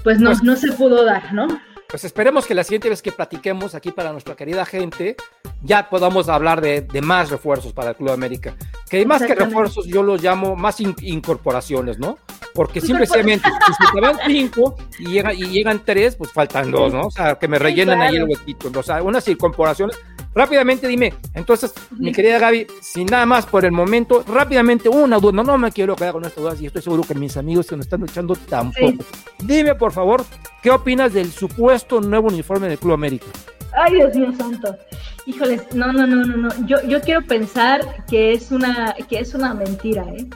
pues 0.03 0.19
no, 0.19 0.31
pues 0.31 0.43
no 0.43 0.55
se 0.55 0.71
pudo 0.71 1.03
dar, 1.03 1.33
¿no? 1.33 1.47
Pues 1.89 2.03
esperemos 2.03 2.45
que 2.45 2.53
la 2.53 2.65
siguiente 2.65 2.89
vez 2.89 3.01
que 3.01 3.13
platiquemos 3.13 3.73
aquí 3.73 3.91
para 3.91 4.11
nuestra 4.11 4.35
querida 4.35 4.65
gente, 4.65 5.15
ya 5.61 5.89
podamos 5.89 6.27
hablar 6.27 6.59
de, 6.59 6.85
más 7.01 7.29
refuerzos 7.29 7.71
para 7.71 7.91
el 7.91 7.95
Club 7.95 8.11
América. 8.11 8.55
Que 8.89 9.05
más 9.05 9.23
que 9.23 9.33
refuerzos, 9.33 9.85
yo 9.87 10.03
los 10.03 10.21
llamo 10.21 10.57
más 10.57 10.81
incorporaciones, 10.81 11.97
¿no? 11.97 12.17
Porque 12.53 12.81
simplemente, 12.81 13.49
si 13.79 13.87
se 13.93 14.01
van 14.01 14.17
cinco 14.25 14.75
y 14.99 15.07
llegan, 15.07 15.35
y 15.35 15.45
llegan 15.47 15.81
tres, 15.83 16.15
pues 16.15 16.31
faltan 16.31 16.71
dos, 16.71 16.93
¿no? 16.93 17.07
O 17.07 17.11
sea, 17.11 17.35
que 17.35 17.47
me 17.47 17.59
rellenan 17.59 18.01
ahí 18.01 18.15
el 18.15 18.23
huequito. 18.23 18.71
O 18.77 18.83
sea, 18.83 19.01
unas 19.03 19.27
incorporaciones 19.27 19.97
Rápidamente 20.37 20.87
dime, 20.87 21.15
entonces, 21.33 21.73
mi 21.97 22.11
querida 22.11 22.37
Gaby, 22.37 22.67
sin 22.79 23.07
nada 23.07 23.25
más 23.25 23.47
por 23.47 23.65
el 23.65 23.71
momento, 23.71 24.23
rápidamente 24.27 24.87
una 24.87 25.17
duda, 25.17 25.31
no, 25.31 25.43
no 25.43 25.57
me 25.57 25.71
quiero 25.71 25.95
quedar 25.95 26.13
con 26.13 26.25
esta 26.25 26.39
duda 26.39 26.53
y 26.59 26.67
estoy 26.67 26.83
seguro 26.83 27.01
que 27.01 27.15
mis 27.15 27.37
amigos 27.37 27.65
que 27.65 27.75
nos 27.75 27.87
están 27.87 28.01
luchando 28.01 28.35
tampoco. 28.35 29.03
Dime, 29.39 29.73
por 29.73 29.91
favor, 29.91 30.23
¿qué 30.61 30.69
opinas 30.69 31.13
del 31.13 31.31
supuesto 31.31 32.01
nuevo 32.01 32.27
uniforme 32.27 32.67
del 32.67 32.77
Club 32.77 32.93
América? 32.93 33.25
Ay, 33.73 33.95
Dios 33.95 34.15
mío 34.15 34.31
santo. 34.37 34.77
Híjoles, 35.25 35.73
no, 35.73 35.91
no, 35.91 36.05
no, 36.05 36.17
no, 36.17 36.37
no. 36.37 36.67
Yo, 36.67 36.83
yo 36.87 37.01
quiero 37.01 37.25
pensar 37.25 38.05
que 38.07 38.33
es 38.33 38.51
una, 38.51 38.95
que 39.09 39.17
es 39.17 39.33
una 39.33 39.55
mentira, 39.55 40.03
¿eh? 40.03 40.27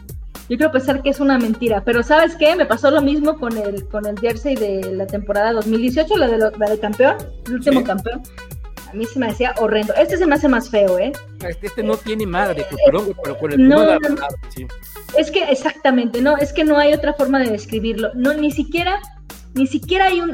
Yo 0.52 0.58
quiero 0.58 0.74
pensar 0.74 1.02
que 1.02 1.12
es 1.12 1.22
una 1.22 1.38
mentira, 1.38 1.82
pero 1.86 2.04
¿sabes 2.04 2.36
qué? 2.36 2.58
Me 2.58 2.66
pasó 2.66 2.92
lo 2.92 3.02
mismo 3.02 3.40
con 3.40 3.58
el, 3.58 3.88
con 3.88 4.06
el 4.06 4.20
jersey 4.20 4.56
de 4.56 4.94
la 4.94 5.08
temporada 5.08 5.54
2018, 5.54 6.18
la 6.18 6.28
de, 6.28 6.38
la 6.38 6.70
de 6.70 6.78
campeón, 6.78 7.16
el 7.48 7.54
último 7.54 7.82
campeón 7.86 8.22
a 8.90 8.94
mí 8.94 9.06
se 9.06 9.18
me 9.18 9.28
decía 9.28 9.56
horrendo. 9.58 9.94
Este 9.96 10.18
se 10.18 10.26
me 10.26 10.36
hace 10.36 10.50
más 10.50 10.70
feo, 10.70 11.00
¿eh? 11.00 11.14
Este, 11.48 11.68
este 11.68 11.84
no 11.84 11.96
tiene 11.96 12.26
madre, 12.26 12.66
pues, 12.70 12.82
pero, 12.86 13.08
pero 13.24 13.38
con 13.38 13.54
el 13.54 13.70
no, 13.70 13.98
sí. 14.50 14.68
Es 15.18 15.32
que 15.32 15.46
exactamente, 15.46 16.22
no, 16.22 16.36
es 16.36 16.52
que 16.52 16.66
no 16.66 16.78
hay 16.78 16.92
otra 16.92 17.14
forma 17.14 17.40
de 17.40 17.52
describirlo. 17.52 18.12
No, 18.16 18.34
ni 18.34 18.52
siquiera, 18.52 19.00
ni 19.54 19.68
siquiera 19.68 20.08
hay 20.08 20.20
un, 20.20 20.34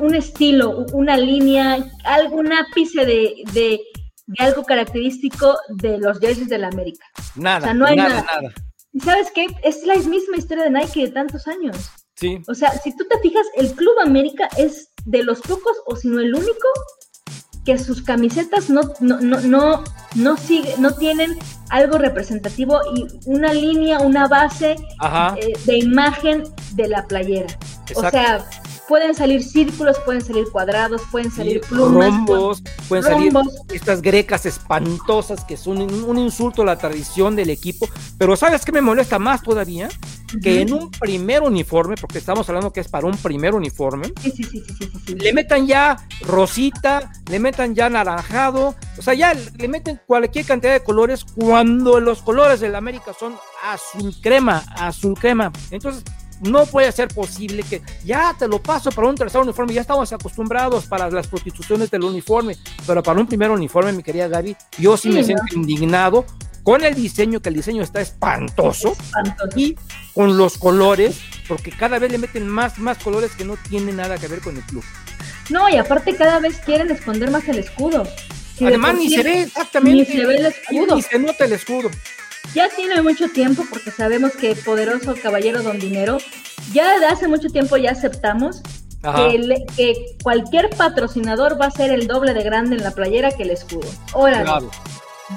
un, 0.00 0.14
estilo, 0.16 0.86
una 0.92 1.16
línea, 1.16 1.78
algún 2.04 2.52
ápice 2.52 3.06
de, 3.06 3.34
de, 3.52 3.80
de, 4.26 4.44
algo 4.44 4.64
característico 4.64 5.56
de 5.68 5.98
los 5.98 6.18
jerseys 6.18 6.48
de 6.48 6.58
la 6.58 6.66
América. 6.66 7.06
Nada, 7.36 7.58
o 7.58 7.62
sea, 7.62 7.74
no 7.74 7.86
hay 7.86 7.96
nada, 7.96 8.24
nada. 8.24 8.52
¿Y 8.96 9.00
sabes 9.00 9.30
qué? 9.34 9.46
Es 9.62 9.84
la 9.84 9.94
misma 9.96 10.38
historia 10.38 10.64
de 10.64 10.70
Nike 10.70 11.02
de 11.02 11.08
tantos 11.08 11.46
años. 11.46 11.76
Sí. 12.14 12.40
O 12.48 12.54
sea, 12.54 12.72
si 12.78 12.96
tú 12.96 13.04
te 13.06 13.18
fijas, 13.18 13.46
el 13.54 13.72
Club 13.72 13.92
América 14.02 14.48
es 14.56 14.88
de 15.04 15.22
los 15.22 15.42
pocos, 15.42 15.76
o 15.84 15.96
si 15.96 16.08
no 16.08 16.18
el 16.18 16.34
único, 16.34 16.66
que 17.66 17.76
sus 17.76 18.00
camisetas 18.00 18.70
no, 18.70 18.80
no, 19.00 19.20
no, 19.20 19.38
no, 19.42 19.84
no, 20.14 20.36
sigue, 20.38 20.76
no 20.78 20.94
tienen 20.94 21.36
algo 21.68 21.98
representativo 21.98 22.80
y 22.94 23.06
una 23.26 23.52
línea, 23.52 23.98
una 23.98 24.28
base 24.28 24.76
eh, 25.36 25.52
de 25.66 25.76
imagen 25.76 26.44
de 26.72 26.88
la 26.88 27.06
playera. 27.06 27.54
O 27.96 28.00
sea, 28.08 28.48
pueden 28.88 29.14
salir 29.14 29.42
círculos, 29.42 29.98
pueden 30.04 30.24
salir 30.24 30.44
cuadrados, 30.50 31.02
pueden 31.10 31.30
salir 31.30 31.60
plumas. 31.60 32.10
Rombos, 32.10 32.62
pueden 32.88 33.04
salir 33.04 33.32
estas 33.72 34.02
grecas 34.02 34.46
espantosas 34.46 35.44
que 35.44 35.56
son 35.56 35.80
un, 35.80 36.18
insulto 36.18 36.62
a 36.62 36.64
la 36.64 36.78
tradición 36.78 37.36
del 37.36 37.50
equipo. 37.50 37.88
Pero 38.18 38.36
¿sabes 38.36 38.64
qué 38.64 38.72
me 38.72 38.80
molesta 38.80 39.18
más 39.18 39.42
todavía? 39.42 39.88
Que 40.42 40.60
en 40.60 40.72
un 40.72 40.90
primer 40.90 41.42
uniforme, 41.42 41.94
porque 41.96 42.18
estamos 42.18 42.48
hablando 42.48 42.72
que 42.72 42.80
es 42.80 42.88
para 42.88 43.06
un 43.06 43.16
primer 43.16 43.54
uniforme, 43.54 44.12
le 45.06 45.32
metan 45.32 45.66
ya 45.66 45.96
rosita, 46.22 47.12
le 47.30 47.38
metan 47.38 47.74
ya 47.74 47.88
naranjado, 47.88 48.74
o 48.98 49.02
sea, 49.02 49.14
ya 49.14 49.34
le 49.34 49.68
meten 49.68 50.00
cualquier 50.06 50.44
cantidad 50.44 50.72
de 50.72 50.82
colores 50.82 51.24
cuando 51.24 52.00
los 52.00 52.22
colores 52.22 52.60
de 52.60 52.68
la 52.68 52.78
América 52.78 53.12
son 53.18 53.36
azul 53.64 54.14
crema, 54.20 54.64
azul 54.76 55.14
crema. 55.14 55.52
Entonces, 55.70 56.02
no 56.40 56.66
puede 56.66 56.92
ser 56.92 57.08
posible 57.08 57.62
que 57.62 57.82
ya 58.04 58.34
te 58.38 58.48
lo 58.48 58.62
paso 58.62 58.90
para 58.90 59.08
un 59.08 59.14
tercer 59.14 59.40
uniforme, 59.40 59.74
ya 59.74 59.80
estamos 59.80 60.12
acostumbrados 60.12 60.86
para 60.86 61.10
las 61.10 61.26
prostituciones 61.26 61.90
del 61.90 62.04
uniforme, 62.04 62.56
pero 62.86 63.02
para 63.02 63.20
un 63.20 63.26
primer 63.26 63.50
uniforme, 63.50 63.92
mi 63.92 64.02
querida 64.02 64.28
Gaby, 64.28 64.56
yo 64.78 64.96
sí, 64.96 65.08
me 65.10 65.24
siento 65.24 65.44
indignado 65.54 66.24
con 66.62 66.84
el 66.84 66.94
diseño, 66.94 67.40
que 67.40 67.48
el 67.48 67.54
diseño 67.54 67.82
está 67.82 68.00
espantoso, 68.00 68.96
y 69.54 69.76
con 70.14 70.36
los 70.36 70.58
colores, 70.58 71.20
porque 71.46 71.70
cada 71.70 71.98
vez 72.00 72.10
le 72.10 72.18
meten 72.18 72.48
más, 72.48 72.78
más 72.78 72.98
colores 72.98 73.30
que 73.36 73.44
no 73.44 73.56
tienen 73.68 73.96
nada 73.96 74.18
que 74.18 74.26
ver 74.26 74.40
con 74.40 74.56
el 74.56 74.62
club. 74.64 74.82
No, 75.48 75.68
y 75.68 75.76
aparte 75.76 76.16
cada 76.16 76.40
vez 76.40 76.58
quieren 76.58 76.90
esconder 76.90 77.30
más 77.30 77.46
el 77.48 77.58
escudo. 77.58 78.02
Además, 78.60 78.96
ni 78.96 79.10
se 79.10 79.22
ve 79.22 79.42
exactamente. 79.42 80.12
Ni 80.12 80.20
se 80.20 80.26
ve 80.26 80.36
el 80.36 80.46
escudo. 80.46 80.96
Ni 80.96 81.02
se 81.02 81.18
nota 81.20 81.44
el 81.44 81.52
escudo 81.52 81.88
ya 82.54 82.68
tiene 82.68 83.02
mucho 83.02 83.28
tiempo, 83.28 83.64
porque 83.70 83.90
sabemos 83.90 84.32
que 84.32 84.54
poderoso 84.54 85.14
caballero 85.22 85.62
don 85.62 85.78
dinero, 85.78 86.18
ya 86.72 86.98
de 86.98 87.06
hace 87.06 87.28
mucho 87.28 87.48
tiempo 87.48 87.76
ya 87.76 87.92
aceptamos 87.92 88.62
que, 89.76 90.16
cualquier 90.22 90.70
patrocinador 90.70 91.60
va 91.60 91.66
a 91.66 91.70
ser 91.70 91.90
el 91.90 92.06
doble 92.06 92.34
de 92.34 92.42
grande 92.42 92.76
en 92.76 92.82
la 92.82 92.90
playera 92.90 93.30
que 93.30 93.44
el 93.44 93.50
escudo. 93.50 93.88
Órale, 94.12 94.50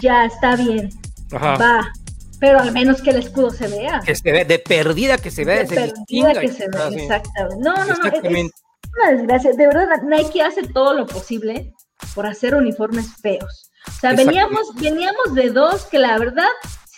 ya 0.02 0.26
está 0.26 0.56
bien, 0.56 0.90
va, 1.34 1.92
pero 2.40 2.60
al 2.60 2.72
menos 2.72 3.02
que 3.02 3.12
el 3.12 3.18
escudo 3.18 3.52
se 3.52 3.68
vea. 3.68 4.02
Que 4.06 4.16
se 4.16 4.32
vea, 4.32 4.46
de 4.46 4.60
perdida 4.60 5.18
que 5.18 5.32
se 5.32 5.46
vea. 5.46 5.64
De 5.64 5.68
perdida 5.68 6.34
que 6.34 6.48
se 6.48 6.68
vea, 6.70 6.88
exactamente. 6.88 7.64
No, 7.64 7.76
no, 7.76 7.86
no, 7.86 8.08
es, 8.08 8.52
una 8.98 9.12
desgracia. 9.12 9.52
De 9.54 9.68
verdad, 9.68 10.02
Nike 10.04 10.42
hace 10.42 10.64
todo 10.64 10.94
lo 10.94 11.06
posible 11.06 11.74
por 12.16 12.26
hacer 12.26 12.56
uniformes 12.56 13.08
feos. 13.22 13.72
O 13.88 13.92
sea, 13.92 14.14
veníamos, 14.14 14.74
veníamos 14.76 15.34
de 15.34 15.50
dos 15.50 15.86
que 15.86 16.00
la 16.00 16.18
verdad 16.18 16.48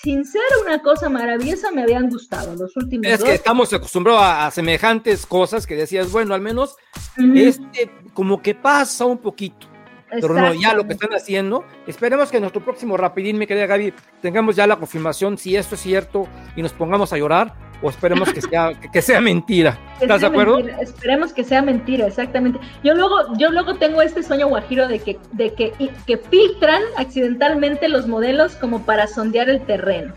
sin 0.04 0.26
ser 0.26 0.42
una 0.66 0.82
cosa 0.82 1.10
maravillosa, 1.10 1.72
me 1.72 1.84
habían 1.84 2.10
gustado 2.10 2.56
los 2.56 2.76
últimos. 2.76 3.06
Es 3.06 3.24
que 3.24 3.34
estamos 3.34 3.72
acostumbrados 3.72 4.22
a, 4.24 4.50
semejantes 4.52 5.26
cosas 5.26 5.68
que 5.68 5.76
decías, 5.76 6.12
bueno, 6.12 6.34
al 6.34 6.42
menos 6.42 6.76
este 7.18 7.92
como 8.14 8.42
que 8.42 8.56
pasa 8.56 9.06
un 9.06 9.20
poquito. 9.20 9.68
Pero 10.10 10.34
no, 10.34 10.54
ya 10.54 10.74
lo 10.74 10.86
que 10.86 10.94
están 10.94 11.14
haciendo, 11.14 11.64
esperemos 11.88 12.30
que 12.30 12.38
en 12.38 12.42
nuestro 12.42 12.62
próximo 12.62 12.98
rapidín, 12.98 13.38
mi 13.38 13.48
querida 13.48 13.66
Gaby, 13.66 13.94
tengamos 14.22 14.58
ya 14.58 14.68
la 14.68 14.76
confirmación 14.76 15.38
si 15.38 15.56
esto 15.56 15.76
es 15.76 15.82
cierto 15.82 16.28
y 16.58 16.62
nos 16.62 16.74
pongamos 16.74 17.14
a 17.14 17.18
llorar 17.18 17.71
o 17.82 17.90
esperemos 17.90 18.32
que 18.32 18.42
sea, 18.42 18.72
que 18.74 19.02
sea 19.02 19.22
mentira. 19.22 19.78
¿Estás 20.02 20.22
de 20.22 20.28
acuerdo? 20.28 20.60
Esperemos 20.80 21.34
que 21.34 21.44
sea 21.44 21.62
mentira, 21.62 22.08
exactamente. 22.08 22.60
Yo 22.84 22.94
luego, 22.94 23.36
yo 23.38 23.52
luego 23.52 23.76
tengo 23.76 24.02
este 24.02 24.24
sueño 24.24 24.48
guajiro 24.48 24.88
de 24.88 25.00
que, 25.00 25.20
de 25.32 25.54
que, 25.54 25.74
que 26.06 26.18
filtran 26.18 26.82
accidentalmente 26.98 27.90
los 27.90 28.08
modelos 28.08 28.56
como 28.56 28.84
para 28.84 29.08
sondear 29.08 29.50
el 29.50 29.62
terreno. 29.62 30.14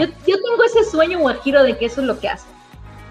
Yo, 0.00 0.06
tengo 0.26 0.64
ese 0.64 0.90
sueño 0.90 1.18
guajiro 1.18 1.62
de 1.62 1.76
que 1.76 1.86
eso 1.86 2.00
es 2.00 2.06
lo 2.06 2.18
que 2.18 2.28
hacen. 2.28 2.50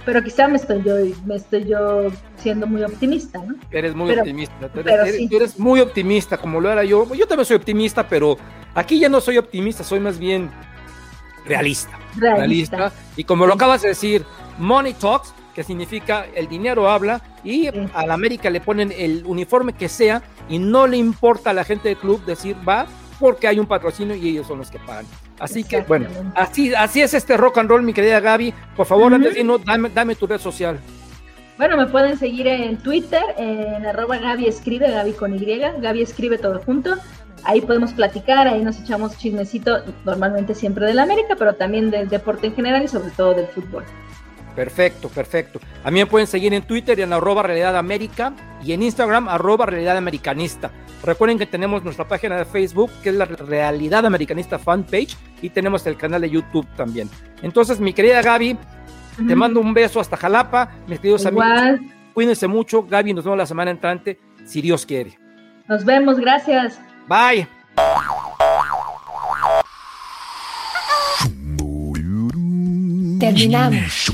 Pero 0.05 0.23
quizá 0.23 0.47
me 0.47 0.57
estoy 0.57 0.83
yo, 0.83 0.95
me 1.25 1.35
estoy 1.35 1.65
yo 1.65 2.11
siendo 2.37 2.67
muy 2.67 2.83
optimista, 2.83 3.39
¿no? 3.39 3.55
Eres 3.71 3.95
muy 3.95 4.11
optimista. 4.11 4.69
eres, 4.85 5.31
eres 5.31 5.59
muy 5.59 5.79
optimista, 5.79 6.37
como 6.37 6.61
lo 6.61 6.71
era 6.71 6.83
yo. 6.83 7.11
Yo 7.15 7.27
también 7.27 7.45
soy 7.45 7.57
optimista, 7.57 8.07
pero 8.07 8.37
aquí 8.75 8.99
ya 8.99 9.09
no 9.09 9.19
soy 9.19 9.37
optimista, 9.37 9.83
soy 9.83 9.99
más 9.99 10.19
bien 10.19 10.51
realista. 11.45 11.99
Realista. 12.15 12.91
Y 13.15 13.23
como 13.23 13.45
lo 13.45 13.53
acabas 13.53 13.81
de 13.81 13.89
decir, 13.89 14.25
Money 14.57 14.93
Talks, 14.93 15.33
que 15.53 15.63
significa 15.63 16.25
el 16.35 16.47
dinero 16.47 16.89
habla, 16.89 17.21
y 17.43 17.67
a 17.67 18.05
la 18.05 18.13
América 18.13 18.49
le 18.49 18.59
ponen 18.59 18.91
el 18.91 19.23
uniforme 19.25 19.73
que 19.73 19.87
sea 19.87 20.21
y 20.49 20.59
no 20.59 20.87
le 20.87 20.97
importa 20.97 21.51
a 21.51 21.53
la 21.53 21.63
gente 21.63 21.89
del 21.89 21.97
club 21.97 22.25
decir 22.25 22.57
va 22.67 22.87
porque 23.19 23.47
hay 23.47 23.59
un 23.59 23.65
patrocinio 23.65 24.15
y 24.15 24.29
ellos 24.29 24.47
son 24.47 24.57
los 24.57 24.69
que 24.69 24.79
pagan. 24.79 25.05
Así 25.39 25.63
que 25.63 25.81
bueno, 25.81 26.07
así, 26.35 26.73
así 26.73 27.01
es 27.01 27.13
este 27.13 27.37
rock 27.37 27.59
and 27.59 27.69
roll, 27.69 27.83
mi 27.83 27.93
querida 27.93 28.19
Gaby. 28.19 28.53
Por 28.75 28.85
favor, 28.85 29.13
antes 29.13 29.33
de 29.33 29.39
irnos, 29.41 29.63
dame, 29.63 29.89
dame 29.89 30.15
tu 30.15 30.27
red 30.27 30.39
social. 30.39 30.79
Bueno, 31.57 31.77
me 31.77 31.87
pueden 31.87 32.17
seguir 32.17 32.47
en 32.47 32.77
Twitter, 32.77 33.23
en 33.37 33.85
arroba 33.85 34.17
Gaby 34.17 34.47
escribe, 34.47 34.91
Gaby 34.91 35.13
con 35.13 35.33
Y, 35.33 35.45
Gaby 35.79 36.01
escribe 36.01 36.37
todo 36.37 36.59
junto 36.59 36.95
ahí 37.45 37.61
podemos 37.61 37.93
platicar, 37.93 38.47
ahí 38.47 38.63
nos 38.63 38.79
echamos 38.79 39.17
chismecito, 39.17 39.83
normalmente 40.03 40.53
siempre 40.53 40.85
del 40.85 40.99
América, 40.99 41.35
pero 41.37 41.53
también 41.53 41.91
del 41.91 42.09
deporte 42.09 42.47
en 42.47 42.55
general 42.55 42.83
y 42.83 42.87
sobre 42.87 43.11
todo 43.11 43.33
del 43.33 43.47
fútbol. 43.47 43.83
Perfecto, 44.55 45.09
perfecto. 45.09 45.59
A 45.83 45.91
mí 45.91 45.99
me 45.99 46.05
pueden 46.05 46.27
seguir 46.27 46.53
en 46.53 46.63
Twitter 46.63 46.99
en 47.01 47.11
arroba 47.11 47.43
realidad 47.43 47.75
América 47.75 48.33
y 48.63 48.71
en 48.71 48.83
Instagram 48.83 49.27
arroba 49.27 49.65
realidad 49.65 49.97
americanista. 49.97 50.71
Recuerden 51.03 51.37
que 51.37 51.45
tenemos 51.45 51.83
nuestra 51.83 52.07
página 52.07 52.37
de 52.37 52.45
Facebook 52.45 52.89
que 53.03 53.09
es 53.09 53.15
la 53.15 53.25
realidad 53.25 54.05
americanista 54.05 54.57
fanpage 54.57 55.17
y 55.41 55.49
tenemos 55.49 55.85
el 55.87 55.97
canal 55.97 56.21
de 56.21 56.29
YouTube 56.29 56.65
también. 56.77 57.09
Entonces, 57.43 57.79
mi 57.81 57.93
querida 57.93 58.21
Gaby, 58.21 58.57
te 59.27 59.35
mando 59.35 59.59
un 59.59 59.73
beso 59.73 59.99
hasta 59.99 60.15
Jalapa, 60.15 60.71
mis 60.87 60.99
queridos 60.99 61.25
amigos. 61.25 61.81
Cuídense 62.13 62.47
mucho, 62.47 62.83
Gaby, 62.83 63.13
nos 63.13 63.25
vemos 63.25 63.37
la 63.37 63.45
semana 63.45 63.71
entrante, 63.71 64.17
si 64.45 64.61
Dios 64.61 64.85
quiere. 64.85 65.19
Nos 65.67 65.83
vemos, 65.83 66.17
gracias. 66.17 66.79
Bye. 67.07 67.47
Terminamos. 73.19 74.11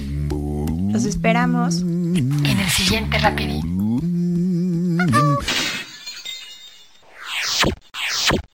Los 0.91 1.05
esperamos 1.05 1.81
en 1.81 2.45
el 2.45 2.69
siguiente 2.69 3.17
rapidito. 3.17 3.67